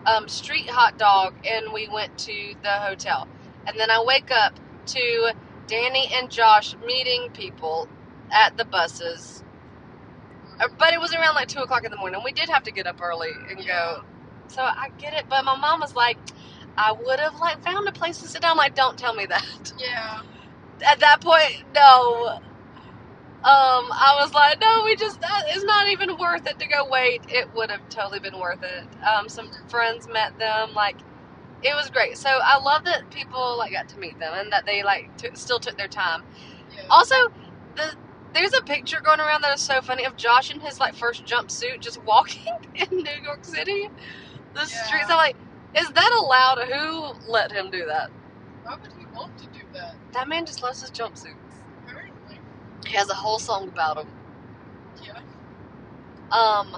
um, 0.09 0.27
street 0.27 0.69
hot 0.69 0.97
dog 0.97 1.33
and 1.45 1.73
we 1.73 1.87
went 1.89 2.17
to 2.19 2.53
the 2.63 2.71
hotel. 2.71 3.27
And 3.67 3.79
then 3.79 3.91
I 3.91 4.03
wake 4.03 4.31
up 4.31 4.53
to 4.87 5.33
Danny 5.67 6.09
and 6.13 6.29
Josh 6.29 6.75
meeting 6.85 7.29
people 7.33 7.87
at 8.31 8.57
the 8.57 8.65
buses. 8.65 9.43
Uh, 10.62 10.69
But 10.80 10.93
it 10.93 11.02
was 11.02 11.13
around 11.15 11.36
like 11.36 11.50
2 11.50 11.62
o'clock 11.62 11.86
in 11.86 11.91
the 11.91 11.97
morning. 11.97 12.21
We 12.26 12.34
did 12.34 12.50
have 12.50 12.63
to 12.65 12.71
get 12.71 12.88
up 12.88 13.02
early 13.02 13.32
and 13.50 13.65
go. 13.67 14.04
So 14.50 14.63
I 14.63 14.89
get 15.00 15.13
it. 15.15 15.26
But 15.30 15.45
my 15.45 15.58
mom 15.58 15.82
was 15.82 15.95
like, 15.95 16.19
I 16.78 16.93
would 16.93 17.19
have 17.21 17.36
like 17.41 17.63
found 17.63 17.88
a 17.89 17.93
place 17.93 18.19
to 18.19 18.30
sit 18.30 18.41
down. 18.43 18.58
Like, 18.58 18.76
don't 18.76 18.97
tell 19.00 19.15
me 19.15 19.28
that. 19.28 19.74
Yeah. 19.80 20.21
At 20.86 21.00
that 21.02 21.21
point, 21.21 21.63
no. 21.76 22.39
Um, 23.30 23.89
I 23.91 24.17
was 24.21 24.34
like, 24.34 24.62
no, 24.62 24.84
we 24.86 24.95
just 24.95 25.21
that 25.21 25.45
it's 25.47 25.63
not 25.63 25.89
even 25.89 26.17
worth 26.17 26.45
it 26.47 26.60
to 26.60 26.67
go 26.67 26.88
wait. 26.89 27.24
It 27.30 27.50
would 27.56 27.71
have 27.71 27.88
totally 27.89 28.19
been 28.19 28.39
worth 28.39 28.63
it. 28.63 28.84
Um, 29.04 29.30
some 29.30 29.50
friends 29.69 30.08
met 30.08 30.38
them, 30.39 30.74
like 30.76 30.97
it 31.63 31.76
was 31.76 31.89
great. 31.89 32.17
So 32.17 32.30
I 32.30 32.60
love 32.60 32.86
that 32.86 33.10
people 33.12 33.58
like 33.58 33.71
got 33.74 33.89
to 33.89 34.00
meet 34.00 34.19
them 34.19 34.34
and 34.36 34.52
that 34.54 34.65
they 34.65 34.84
like 34.84 35.17
took 35.17 35.38
still 35.38 35.60
took 35.60 35.78
their 35.78 35.88
time. 35.89 36.24
Yeah. 36.76 36.84
Also, 36.89 37.15
the 37.76 37.93
there's 38.33 38.53
a 38.59 38.63
picture 38.63 38.99
going 39.03 39.19
around 39.19 39.41
that 39.43 39.55
is 39.55 39.61
so 39.61 39.81
funny 39.81 40.05
of 40.05 40.15
Josh 40.15 40.51
in 40.53 40.59
his 40.61 40.79
like 40.79 40.95
first 40.95 41.25
jumpsuit 41.25 41.79
just 41.81 42.01
walking 42.03 42.43
in 42.75 42.87
New 42.91 43.21
York 43.23 43.43
City, 43.45 43.89
the 44.53 44.61
Yeah. 44.61 44.65
streets. 44.65 45.07
I'm 45.09 45.17
like, 45.17 45.37
is 45.77 45.89
that 45.89 46.19
allowed? 46.21 46.59
Who 46.67 47.31
let 47.31 47.51
him 47.51 47.69
do 47.71 47.85
that? 47.87 48.09
Why 48.63 48.75
would 48.81 48.91
he 48.93 49.05
want 49.13 49.37
to 49.39 49.47
do 49.47 49.59
that? 49.73 49.95
That 50.13 50.27
man 50.27 50.45
just 50.45 50.61
loves 50.63 50.81
his 50.81 50.91
jumpsuits. 50.91 51.63
Apparently. 51.87 52.39
He 52.87 52.95
has 52.97 53.09
a 53.09 53.13
whole 53.15 53.39
song 53.39 53.69
about 53.69 53.97
him. 53.99 54.07
Yeah. 55.03 55.19
Um, 56.31 56.75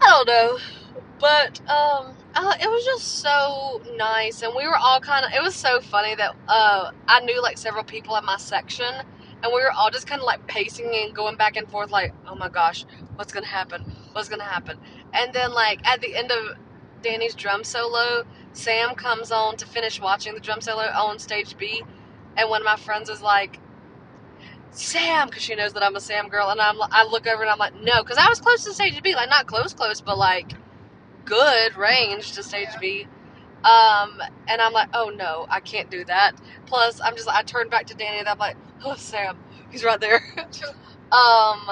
I 0.00 0.06
don't 0.24 0.28
know, 0.28 0.58
but 1.18 1.60
um, 1.68 2.16
uh, 2.34 2.54
it 2.60 2.66
was 2.68 2.84
just 2.84 3.20
so 3.20 3.82
nice, 3.96 4.42
and 4.42 4.52
we 4.56 4.66
were 4.66 4.76
all 4.76 5.00
kind 5.00 5.24
of. 5.24 5.32
It 5.32 5.42
was 5.42 5.54
so 5.54 5.80
funny 5.80 6.14
that 6.16 6.34
uh, 6.48 6.90
I 7.08 7.20
knew 7.20 7.42
like 7.42 7.58
several 7.58 7.84
people 7.84 8.16
at 8.16 8.24
my 8.24 8.36
section, 8.36 8.86
and 9.42 9.52
we 9.52 9.60
were 9.62 9.70
all 9.72 9.90
just 9.90 10.06
kind 10.06 10.20
of 10.20 10.26
like 10.26 10.46
pacing 10.46 10.92
and 10.94 11.14
going 11.14 11.36
back 11.36 11.56
and 11.56 11.68
forth, 11.68 11.90
like, 11.90 12.12
oh 12.28 12.34
my 12.34 12.48
gosh, 12.48 12.84
what's 13.16 13.32
gonna 13.32 13.46
happen? 13.46 13.82
What's 14.12 14.28
gonna 14.28 14.44
happen? 14.44 14.78
And 15.12 15.32
then 15.32 15.52
like 15.52 15.86
at 15.86 16.00
the 16.00 16.16
end 16.16 16.32
of 16.32 16.56
Danny's 17.02 17.34
drum 17.34 17.64
solo, 17.64 18.24
Sam 18.52 18.94
comes 18.94 19.30
on 19.30 19.56
to 19.58 19.66
finish 19.66 20.00
watching 20.00 20.34
the 20.34 20.40
drum 20.40 20.60
solo 20.60 20.82
on 20.82 21.18
stage 21.18 21.56
B, 21.56 21.82
and 22.36 22.50
one 22.50 22.62
of 22.62 22.66
my 22.66 22.76
friends 22.76 23.08
is 23.08 23.22
like. 23.22 23.60
Sam, 24.72 25.28
because 25.28 25.42
she 25.42 25.54
knows 25.54 25.72
that 25.72 25.82
I'm 25.82 25.96
a 25.96 26.00
Sam 26.00 26.28
girl, 26.28 26.50
and 26.50 26.60
I'm 26.60 26.76
I 26.82 27.06
look 27.10 27.26
over 27.26 27.42
and 27.42 27.50
I'm 27.50 27.58
like, 27.58 27.74
no, 27.80 28.02
because 28.02 28.18
I 28.18 28.28
was 28.28 28.40
close 28.40 28.64
to 28.64 28.74
stage 28.74 29.02
B, 29.02 29.14
like 29.14 29.30
not 29.30 29.46
close, 29.46 29.72
close, 29.72 30.02
but 30.02 30.18
like 30.18 30.52
good 31.24 31.76
range 31.76 32.32
to 32.32 32.42
stage. 32.42 32.68
B. 32.80 33.06
Um, 33.66 34.20
and 34.46 34.62
I'm 34.62 34.72
like, 34.72 34.90
oh 34.94 35.10
no, 35.16 35.46
I 35.50 35.58
can't 35.58 35.90
do 35.90 36.04
that. 36.04 36.32
Plus, 36.66 37.00
I'm 37.00 37.16
just 37.16 37.28
I 37.28 37.42
turned 37.42 37.68
back 37.70 37.86
to 37.86 37.94
Danny 37.94 38.20
and 38.20 38.28
I'm 38.28 38.38
like, 38.38 38.56
oh 38.84 38.94
Sam, 38.94 39.36
he's 39.70 39.82
right 39.82 40.00
there. 40.00 40.22
um, 41.12 41.68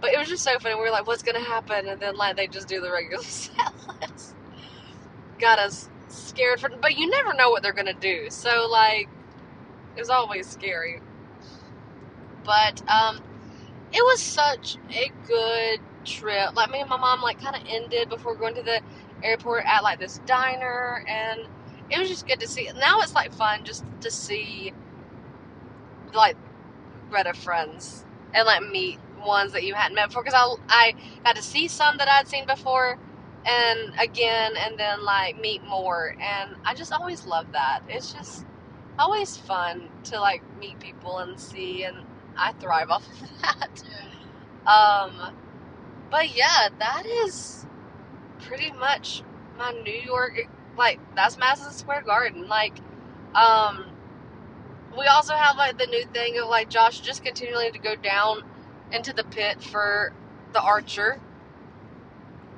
but 0.00 0.14
it 0.14 0.18
was 0.18 0.28
just 0.28 0.42
so 0.42 0.58
funny. 0.58 0.74
We 0.74 0.80
were 0.80 0.90
like, 0.90 1.06
what's 1.06 1.22
gonna 1.22 1.40
happen? 1.44 1.88
And 1.88 2.00
then 2.00 2.16
like 2.16 2.36
they 2.36 2.46
just 2.46 2.68
do 2.68 2.80
the 2.80 2.90
regular 2.90 3.18
list. 4.00 4.32
Got 5.38 5.58
us 5.58 5.90
scared 6.08 6.58
for, 6.60 6.70
but 6.70 6.96
you 6.96 7.10
never 7.10 7.34
know 7.34 7.50
what 7.50 7.62
they're 7.62 7.74
gonna 7.74 7.92
do. 7.92 8.30
So 8.30 8.66
like, 8.70 9.08
it 9.96 10.00
was 10.00 10.10
always 10.10 10.48
scary. 10.48 11.02
But 12.44 12.82
um, 12.90 13.20
it 13.92 14.02
was 14.02 14.20
such 14.20 14.78
a 14.90 15.12
good 15.26 15.80
trip. 16.06 16.56
Like 16.56 16.70
me 16.70 16.80
and 16.80 16.88
my 16.88 16.96
mom 16.96 17.20
like 17.20 17.42
kind 17.42 17.56
of 17.56 17.62
ended 17.68 18.08
before 18.08 18.34
going 18.34 18.54
to 18.54 18.62
the 18.62 18.80
airport 19.22 19.64
at 19.66 19.82
like 19.82 19.98
this 19.98 20.20
diner, 20.26 21.04
and 21.08 21.40
it 21.90 21.98
was 21.98 22.08
just 22.08 22.26
good 22.26 22.40
to 22.40 22.48
see. 22.48 22.70
Now 22.76 23.00
it's 23.00 23.14
like 23.14 23.32
fun 23.32 23.64
just 23.64 23.84
to 24.02 24.10
see 24.10 24.72
like 26.14 26.36
Greta 27.10 27.34
friends 27.34 28.04
and 28.34 28.46
like 28.46 28.62
meet 28.70 28.98
ones 29.24 29.52
that 29.52 29.64
you 29.64 29.74
hadn't 29.74 29.94
met 29.94 30.08
before. 30.08 30.22
Because 30.24 30.34
I 30.34 30.56
I 30.68 30.94
got 31.24 31.36
to 31.36 31.42
see 31.42 31.68
some 31.68 31.96
that 31.98 32.08
I'd 32.08 32.28
seen 32.28 32.46
before, 32.46 32.98
and 33.46 33.92
again, 33.98 34.52
and 34.56 34.78
then 34.78 35.04
like 35.04 35.40
meet 35.40 35.62
more, 35.64 36.16
and 36.20 36.56
I 36.64 36.74
just 36.74 36.92
always 36.92 37.26
love 37.26 37.52
that. 37.52 37.82
It's 37.88 38.12
just 38.12 38.46
always 38.98 39.36
fun 39.36 39.88
to 40.04 40.20
like 40.20 40.42
meet 40.58 40.78
people 40.80 41.18
and 41.18 41.38
see, 41.38 41.84
and 41.84 41.96
I 42.36 42.52
thrive 42.52 42.90
off 42.90 43.06
of 43.08 43.30
that. 43.42 43.82
Um, 44.66 45.34
but 46.10 46.36
yeah, 46.36 46.68
that 46.78 47.06
is 47.06 47.66
pretty 48.42 48.72
much 48.72 49.22
my 49.58 49.72
New 49.72 49.92
York. 49.92 50.48
Like 50.76 51.00
that's 51.14 51.38
Madison 51.38 51.72
Square 51.72 52.02
Garden. 52.02 52.48
Like, 52.48 52.74
um, 53.34 53.86
we 54.98 55.06
also 55.06 55.34
have 55.34 55.56
like 55.56 55.78
the 55.78 55.86
new 55.86 56.04
thing 56.06 56.38
of 56.38 56.48
like 56.48 56.70
Josh 56.70 57.00
just 57.00 57.24
continuing 57.24 57.72
to 57.72 57.78
go 57.78 57.96
down 57.96 58.42
into 58.92 59.12
the 59.12 59.24
pit 59.24 59.62
for 59.62 60.12
the 60.52 60.60
Archer. 60.62 61.20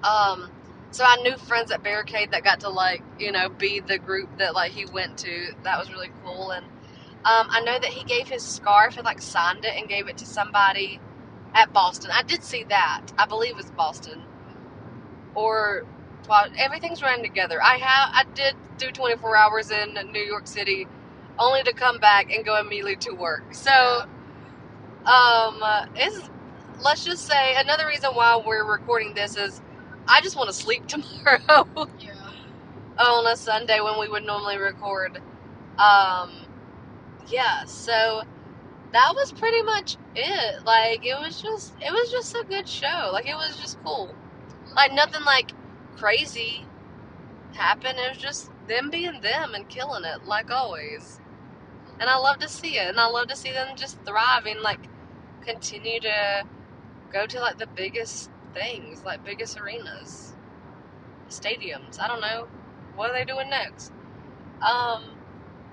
Um, 0.03 0.51
so 0.91 1.05
I 1.05 1.17
knew 1.23 1.37
friends 1.37 1.71
at 1.71 1.83
Barricade 1.83 2.33
that 2.33 2.45
got 2.45 2.61
to 2.61 2.69
like 2.69 3.03
you 3.19 3.33
know 3.33 3.49
be 3.49 3.81
the 3.81 3.99
group 3.99 4.39
that 4.39 4.55
like 4.55 4.73
he 4.73 4.87
went 4.87 5.19
to. 5.19 5.55
That 5.65 5.79
was 5.79 5.91
really 5.91 6.11
cool 6.25 6.51
and. 6.53 6.67
Um, 7.25 7.47
I 7.51 7.61
know 7.61 7.79
that 7.79 7.91
he 7.91 8.03
gave 8.05 8.29
his 8.29 8.43
scarf 8.43 8.97
and 8.97 9.05
like 9.05 9.23
signed 9.23 9.65
it 9.65 9.75
and 9.77 9.89
gave 9.89 10.09
it 10.09 10.19
to 10.19 10.27
somebody 10.27 10.99
at 11.55 11.73
Boston. 11.73 12.11
I 12.13 12.23
did 12.23 12.43
see 12.43 12.65
that. 12.65 13.03
I 13.19 13.27
believe 13.27 13.53
it 13.53 13.57
was 13.57 13.71
Boston. 13.71 14.23
Or 15.35 15.85
well, 16.29 16.47
everything's 16.59 17.03
running 17.03 17.25
together. 17.25 17.63
I 17.63 17.77
have 17.79 18.11
I 18.15 18.25
did 18.35 18.55
do 18.79 18.91
24 18.91 19.37
hours 19.37 19.71
in 19.71 19.95
New 20.13 20.23
York 20.23 20.47
City 20.47 20.89
only 21.39 21.63
to 21.65 21.73
come 21.75 21.99
back 21.99 22.33
and 22.33 22.45
go 22.45 22.61
immediately 22.61 22.97
to 22.97 23.13
work. 23.13 23.55
So 23.55 24.05
um 25.07 25.63
it's 25.97 26.31
let's 26.85 27.05
just 27.05 27.27
say 27.27 27.55
another 27.57 27.87
reason 27.87 28.11
why 28.13 28.41
we're 28.45 28.65
recording 28.71 29.15
this 29.15 29.37
is 29.37 29.63
I 30.09 30.21
just 30.23 30.37
want 30.37 30.49
to 30.51 30.55
sleep 30.55 30.87
tomorrow 30.89 31.67
Yeah. 32.01 32.15
on 32.99 33.27
a 33.27 33.37
Sunday 33.37 33.81
when 33.81 33.99
we 34.01 34.09
would 34.09 34.25
normally 34.25 34.59
record. 34.59 35.21
Um, 35.79 36.33
yeah, 37.29 37.65
so 37.67 38.23
that 38.93 39.13
was 39.17 39.33
pretty 39.33 39.63
much 39.63 39.99
it. 40.17 40.65
Like 40.67 41.07
it 41.07 41.19
was 41.21 41.41
just 41.43 41.75
it 41.81 41.93
was 41.93 42.11
just 42.11 42.35
a 42.37 42.45
good 42.49 42.69
show. 42.69 43.11
Like 43.13 43.29
it 43.29 43.37
was 43.37 43.57
just 43.57 43.79
cool. 43.85 44.15
Like 44.75 44.93
nothing 44.93 45.25
like 45.25 45.53
crazy 45.97 46.67
happened. 47.55 47.99
It 47.99 48.11
was 48.11 48.19
just 48.19 48.51
them 48.69 48.91
being 48.91 49.21
them 49.21 49.55
and 49.55 49.69
killing 49.69 50.05
it 50.05 50.27
like 50.27 50.51
always. 50.51 51.21
And 52.01 52.11
I 52.11 52.17
love 52.17 52.39
to 52.41 52.49
see 52.49 52.79
it. 52.79 52.89
And 52.89 53.01
I 53.01 53.07
love 53.09 53.29
to 53.29 53.37
see 53.37 53.53
them 53.53 53.77
just 53.77 53.99
thrive 54.05 54.47
and 54.47 54.61
like 54.61 54.81
continue 55.43 56.01
to 56.01 56.45
go 57.13 57.27
to 57.27 57.41
like 57.41 57.59
the 57.59 57.67
biggest 57.69 58.31
things, 58.55 59.05
like 59.05 59.25
biggest 59.25 59.59
arenas, 59.61 60.35
stadiums. 61.29 62.01
I 62.01 62.09
don't 62.09 62.21
know 62.21 62.49
what 62.97 63.11
are 63.11 63.15
they 63.15 63.25
doing 63.25 63.51
next. 63.51 63.93
Um, 64.63 65.05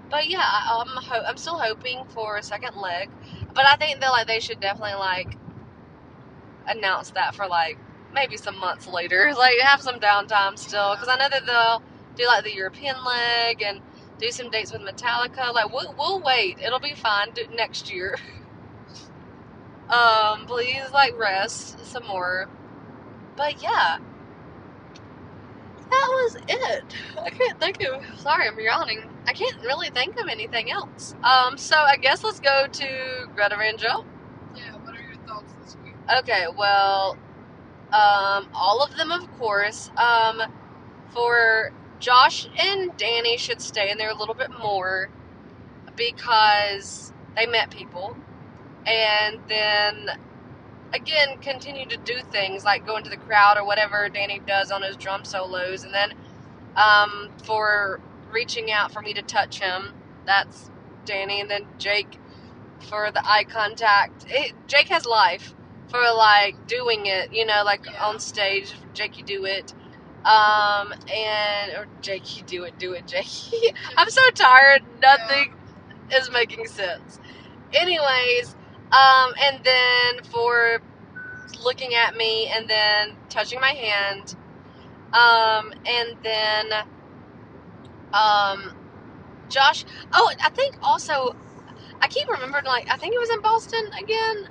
but 0.09 0.27
yeah, 0.29 0.43
I'm 0.43 0.87
ho- 0.87 1.23
I'm 1.27 1.37
still 1.37 1.59
hoping 1.59 2.05
for 2.09 2.37
a 2.37 2.43
second 2.43 2.75
leg, 2.77 3.09
but 3.53 3.65
I 3.65 3.75
think 3.77 3.99
that 4.01 4.09
like 4.09 4.27
they 4.27 4.39
should 4.39 4.59
definitely 4.59 4.95
like 4.95 5.37
announce 6.67 7.11
that 7.11 7.35
for 7.35 7.47
like 7.47 7.77
maybe 8.13 8.37
some 8.37 8.57
months 8.59 8.87
later, 8.87 9.33
like 9.37 9.57
have 9.59 9.81
some 9.81 9.99
downtime 9.99 10.57
still, 10.57 10.95
because 10.95 11.07
I 11.07 11.17
know 11.17 11.29
that 11.29 11.45
they'll 11.45 11.83
do 12.15 12.27
like 12.27 12.43
the 12.43 12.53
European 12.53 12.95
leg 13.03 13.61
and 13.61 13.81
do 14.19 14.31
some 14.31 14.49
dates 14.49 14.71
with 14.71 14.81
Metallica. 14.81 15.53
Like 15.53 15.71
we'll 15.71 15.93
we'll 15.97 16.21
wait, 16.21 16.59
it'll 16.59 16.79
be 16.79 16.93
fine 16.93 17.31
do, 17.33 17.43
next 17.55 17.91
year. 17.91 18.15
um, 19.89 20.45
please 20.45 20.91
like 20.93 21.17
rest 21.17 21.83
some 21.85 22.05
more, 22.07 22.49
but 23.35 23.61
yeah. 23.61 23.97
That 25.89 26.07
was 26.07 26.37
it. 26.47 26.95
I 27.19 27.31
can't 27.31 27.59
think 27.59 27.83
of. 27.83 28.03
Sorry, 28.19 28.47
I'm 28.47 28.59
yawning. 28.59 29.09
I 29.25 29.33
can't 29.33 29.59
really 29.61 29.89
think 29.89 30.19
of 30.19 30.27
anything 30.27 30.69
else. 30.69 31.15
Um, 31.23 31.57
so 31.57 31.75
I 31.75 31.97
guess 31.97 32.23
let's 32.23 32.39
go 32.39 32.67
to 32.71 33.27
Greta 33.35 33.55
Van 33.57 33.75
Joe. 33.77 34.05
Yeah. 34.55 34.75
What 34.83 34.95
are 34.95 35.01
your 35.01 35.15
thoughts 35.27 35.51
this 35.63 35.77
week? 35.83 35.95
Okay, 36.19 36.45
well, 36.55 37.17
um, 37.91 38.47
all 38.53 38.83
of 38.83 38.95
them, 38.97 39.11
of 39.11 39.31
course. 39.39 39.89
Um, 39.97 40.41
for 41.11 41.71
Josh 41.99 42.47
and 42.57 42.95
Danny 42.97 43.37
should 43.37 43.61
stay 43.61 43.89
in 43.89 43.97
there 43.97 44.11
a 44.11 44.15
little 44.15 44.35
bit 44.35 44.51
more 44.61 45.09
because 45.95 47.13
they 47.35 47.45
met 47.47 47.71
people, 47.71 48.15
and 48.85 49.39
then 49.47 50.09
again 50.93 51.37
continue 51.41 51.85
to 51.85 51.97
do 51.97 52.19
things 52.31 52.63
like 52.63 52.85
go 52.85 52.97
into 52.97 53.09
the 53.09 53.17
crowd 53.17 53.57
or 53.57 53.65
whatever 53.65 54.09
Danny 54.09 54.39
does 54.45 54.71
on 54.71 54.83
his 54.83 54.95
drum 54.95 55.25
solos, 55.25 55.83
and 55.83 55.93
then 55.93 56.13
um, 56.75 57.29
for 57.43 57.99
reaching 58.31 58.71
out 58.71 58.91
for 58.91 59.01
me 59.01 59.13
to 59.13 59.21
touch 59.23 59.59
him. 59.59 59.93
That's 60.25 60.69
Danny, 61.05 61.41
and 61.41 61.49
then 61.49 61.65
Jake 61.79 62.19
for 62.87 63.11
the 63.11 63.27
eye 63.27 63.45
contact. 63.45 64.25
It, 64.29 64.53
Jake 64.67 64.89
has 64.89 65.05
life 65.05 65.53
for 65.89 65.99
like 66.15 66.67
doing 66.67 67.07
it, 67.07 67.33
you 67.33 67.45
know, 67.45 67.63
like 67.65 67.85
Yeah. 67.85 68.05
on 68.07 68.19
stage. 68.19 68.73
Jakey 68.93 69.23
do 69.23 69.45
it. 69.45 69.73
Um, 70.25 70.93
and 71.13 71.73
or 71.77 71.87
Jake, 72.01 72.37
you 72.37 72.43
do 72.43 72.63
it, 72.65 72.77
do 72.79 72.93
it, 72.93 73.07
Jakey. 73.07 73.73
I'm 73.97 74.09
so 74.09 74.21
tired. 74.35 74.83
Nothing 75.01 75.55
is 76.13 76.31
making 76.31 76.67
sense. 76.67 77.19
Anyways, 77.73 78.55
um, 78.91 79.33
and 79.43 79.63
then 79.63 80.23
for 80.25 80.81
looking 81.63 81.95
at 81.95 82.15
me 82.17 82.49
and 82.55 82.69
then 82.69 83.17
touching 83.29 83.59
my 83.61 83.71
hand, 83.71 84.35
um, 85.13 85.73
and 85.85 86.17
then, 86.23 86.73
um, 88.13 88.73
Josh. 89.49 89.85
Oh, 90.13 90.31
I 90.43 90.49
think 90.51 90.77
also, 90.83 91.35
I 92.01 92.07
keep 92.09 92.29
remembering 92.29 92.65
like 92.65 92.87
I 92.91 92.97
think 92.97 93.15
it 93.15 93.19
was 93.19 93.29
in 93.31 93.41
Boston 93.41 93.85
again. 94.01 94.49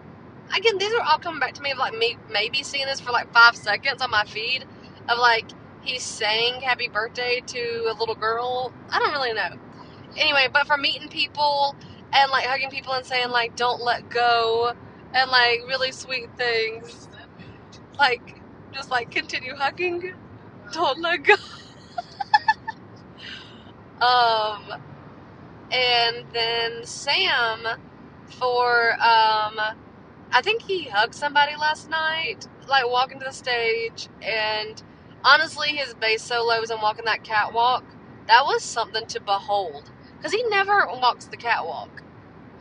Again, 0.57 0.79
these 0.79 0.93
are 0.95 1.03
all 1.03 1.19
coming 1.19 1.41
back 1.41 1.55
to 1.55 1.63
me 1.63 1.73
of 1.73 1.79
like 1.79 1.97
me 1.97 2.17
maybe 2.31 2.63
seeing 2.63 2.87
this 2.87 3.01
for 3.01 3.13
like 3.13 3.33
five 3.33 3.57
seconds 3.57 4.01
on 4.03 4.11
my 4.11 4.25
feed 4.25 4.65
of 5.09 5.19
like 5.19 5.47
he's 5.83 6.03
saying 6.03 6.61
happy 6.63 6.89
birthday 6.89 7.43
to 7.47 7.91
a 7.91 7.95
little 7.99 8.15
girl. 8.15 8.73
I 8.91 8.99
don't 8.99 9.13
really 9.13 9.33
know. 9.35 9.59
Anyway, 10.17 10.49
but 10.53 10.67
for 10.67 10.77
meeting 10.77 11.09
people 11.09 11.77
and 12.13 12.31
like 12.31 12.45
hugging 12.45 12.71
people 12.71 12.93
and 12.95 13.05
saying 13.05 13.31
like 13.31 13.55
don't 13.57 13.83
let 13.83 14.09
go 14.09 14.73
and 15.15 15.31
like 15.31 15.61
really 15.69 15.93
sweet 15.93 16.29
things 16.37 17.09
like 17.99 18.41
just 18.73 18.91
like 18.91 19.11
continue 19.11 19.55
hugging 19.55 20.13
don't 20.73 21.01
let 21.03 21.23
go 21.25 21.35
um 24.07 24.63
and 25.73 26.25
then 26.33 26.85
sam 26.85 27.61
for 28.39 28.93
um 29.03 29.59
i 30.33 30.43
think 30.43 30.63
he 30.63 30.85
hugged 30.85 31.15
somebody 31.15 31.57
last 31.57 31.89
night 31.91 32.47
like 32.69 32.89
walking 32.89 33.19
to 33.19 33.25
the 33.25 33.33
stage 33.33 34.09
and 34.23 34.83
honestly 35.25 35.69
his 35.71 35.95
bass 35.95 36.23
solos 36.23 36.71
and 36.71 36.81
walking 36.83 37.05
that 37.07 37.25
catwalk. 37.25 37.85
That 38.27 38.45
was 38.45 38.63
something 38.63 39.07
to 39.07 39.21
behold 39.21 39.91
because 40.17 40.33
he 40.33 40.43
never 40.45 40.87
walks 40.87 41.27
the 41.27 41.37
catwalk. 41.37 42.03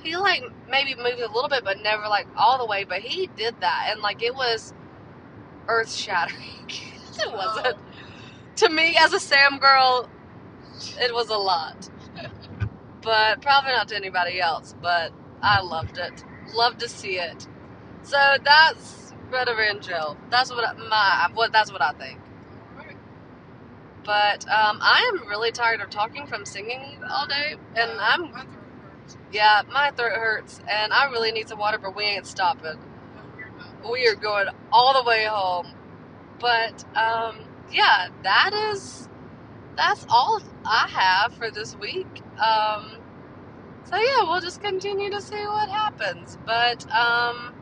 He 0.02 0.16
like 0.16 0.44
maybe 0.70 0.96
moves 0.96 1.22
a 1.22 1.32
little 1.32 1.50
bit 1.50 1.64
but 1.64 1.82
never 1.82 2.04
like 2.08 2.28
all 2.36 2.58
the 2.58 2.66
way 2.66 2.84
but 2.84 3.00
he 3.00 3.28
did 3.36 3.56
that 3.62 3.90
and 3.92 4.02
like 4.02 4.24
it 4.24 4.34
was 4.36 4.74
earth 5.68 5.92
shattering 5.94 6.66
it 6.70 7.32
wasn't. 7.32 7.76
Oh. 7.78 7.80
To 8.58 8.70
me 8.70 8.98
as 9.00 9.14
a 9.14 9.20
sam 9.20 9.60
girl 9.60 10.10
it 11.00 11.14
was 11.14 11.30
a 11.30 11.38
lot. 11.38 11.90
But 13.02 13.42
probably 13.42 13.72
not 13.72 13.88
to 13.90 13.96
anybody 13.96 14.40
else 14.40 14.76
but 14.82 15.12
i 15.42 15.62
loved 15.62 15.98
it. 15.98 16.24
Loved 16.54 16.80
to 16.80 16.90
see 16.90 17.20
it 17.20 17.48
so 18.08 18.38
that's 18.44 19.14
Van 19.32 19.82
Jill. 19.82 20.18
That's 20.32 20.52
what 20.52 20.66
I, 20.66 20.74
my 20.74 21.30
what 21.36 21.52
that's 21.54 21.72
what 21.72 21.82
I 21.84 21.94
think. 21.94 22.20
But 24.06 24.46
um, 24.50 24.80
I 24.82 25.12
am 25.14 25.28
really 25.28 25.52
tired 25.52 25.82
of 25.82 25.90
talking 25.90 26.28
from 26.28 26.46
singing 26.46 27.00
all 27.10 27.28
day, 27.28 27.56
and 27.76 27.92
I'm 28.02 28.32
My 28.32 28.44
throat 28.46 28.54
hurts. 28.84 29.18
yeah, 29.34 29.62
my 29.72 29.92
throat 29.92 30.14
hurts, 30.14 30.62
and 30.70 30.94
I 30.94 31.06
really 31.12 31.32
need 31.32 31.50
some 31.50 31.60
water, 31.60 31.80
but 31.80 31.96
we 31.96 32.04
ain't 32.06 32.28
stopping. 32.28 32.80
We 33.92 34.08
are 34.08 34.16
going 34.16 34.48
all 34.72 34.94
the 34.94 35.08
way 35.10 35.26
home. 35.26 35.68
But 36.40 36.86
um, 36.98 37.40
yeah, 37.72 38.10
that 38.24 38.54
is 38.72 39.10
that's 39.78 40.06
all 40.10 40.42
I 40.66 40.88
have 40.90 41.34
for 41.36 41.52
this 41.52 41.76
week. 41.78 42.08
Um, 42.40 42.98
so 43.86 43.98
yeah, 43.98 44.24
we'll 44.24 44.42
just 44.42 44.62
continue 44.62 45.12
to 45.12 45.22
see 45.22 45.46
what 45.48 45.70
happens. 45.70 46.38
But 46.46 46.90
um, 46.92 47.54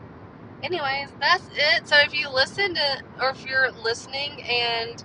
anyways, 0.65 1.09
that's 1.21 1.47
it. 1.55 1.87
So 1.87 1.97
if 1.99 2.13
you 2.19 2.29
listened 2.33 2.77
to, 2.77 3.03
or 3.23 3.31
if 3.31 3.45
you're 3.45 3.71
listening 3.71 4.43
and 4.43 5.01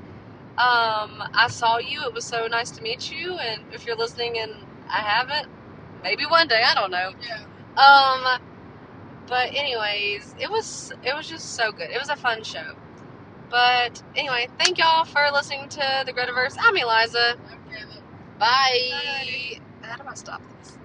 um, 0.59 1.23
I 1.35 1.49
saw 1.51 1.79
you, 1.79 2.03
it 2.05 2.15
was 2.15 2.25
so 2.27 2.47
nice 2.49 2.71
to 2.73 2.83
meet 2.83 3.13
you. 3.13 3.39
And 3.39 3.63
if 3.73 3.87
you're 3.87 3.97
listening 3.97 4.39
and 4.39 4.53
I 4.89 5.01
haven't, 5.01 5.49
maybe 6.03 6.25
one 6.27 6.49
day, 6.49 6.63
I 6.65 6.75
don't 6.75 6.91
know. 6.91 7.13
Yeah. 7.23 7.45
Um, 7.77 8.41
but 9.29 9.51
anyways, 9.55 10.35
it 10.41 10.51
was 10.51 10.93
it 11.05 11.15
was 11.15 11.29
just 11.29 11.55
so 11.57 11.73
good. 11.73 11.91
It 11.91 12.01
was 12.01 12.11
a 12.11 12.17
fun 12.17 12.45
show. 12.45 12.77
But 13.51 14.03
anyway, 14.17 14.49
thank 14.59 14.79
y'all 14.79 15.05
for 15.05 15.23
listening 15.33 15.69
to 15.71 16.05
the 16.07 16.13
Gretaverse. 16.13 16.57
I'm 16.61 16.77
Eliza. 16.77 17.37
Okay. 17.69 17.85
Bye. 18.39 18.91
Bye. 18.93 19.61
How 19.83 19.97
do 19.97 20.05
I 20.09 20.15
stop 20.15 20.43
this? 20.59 20.80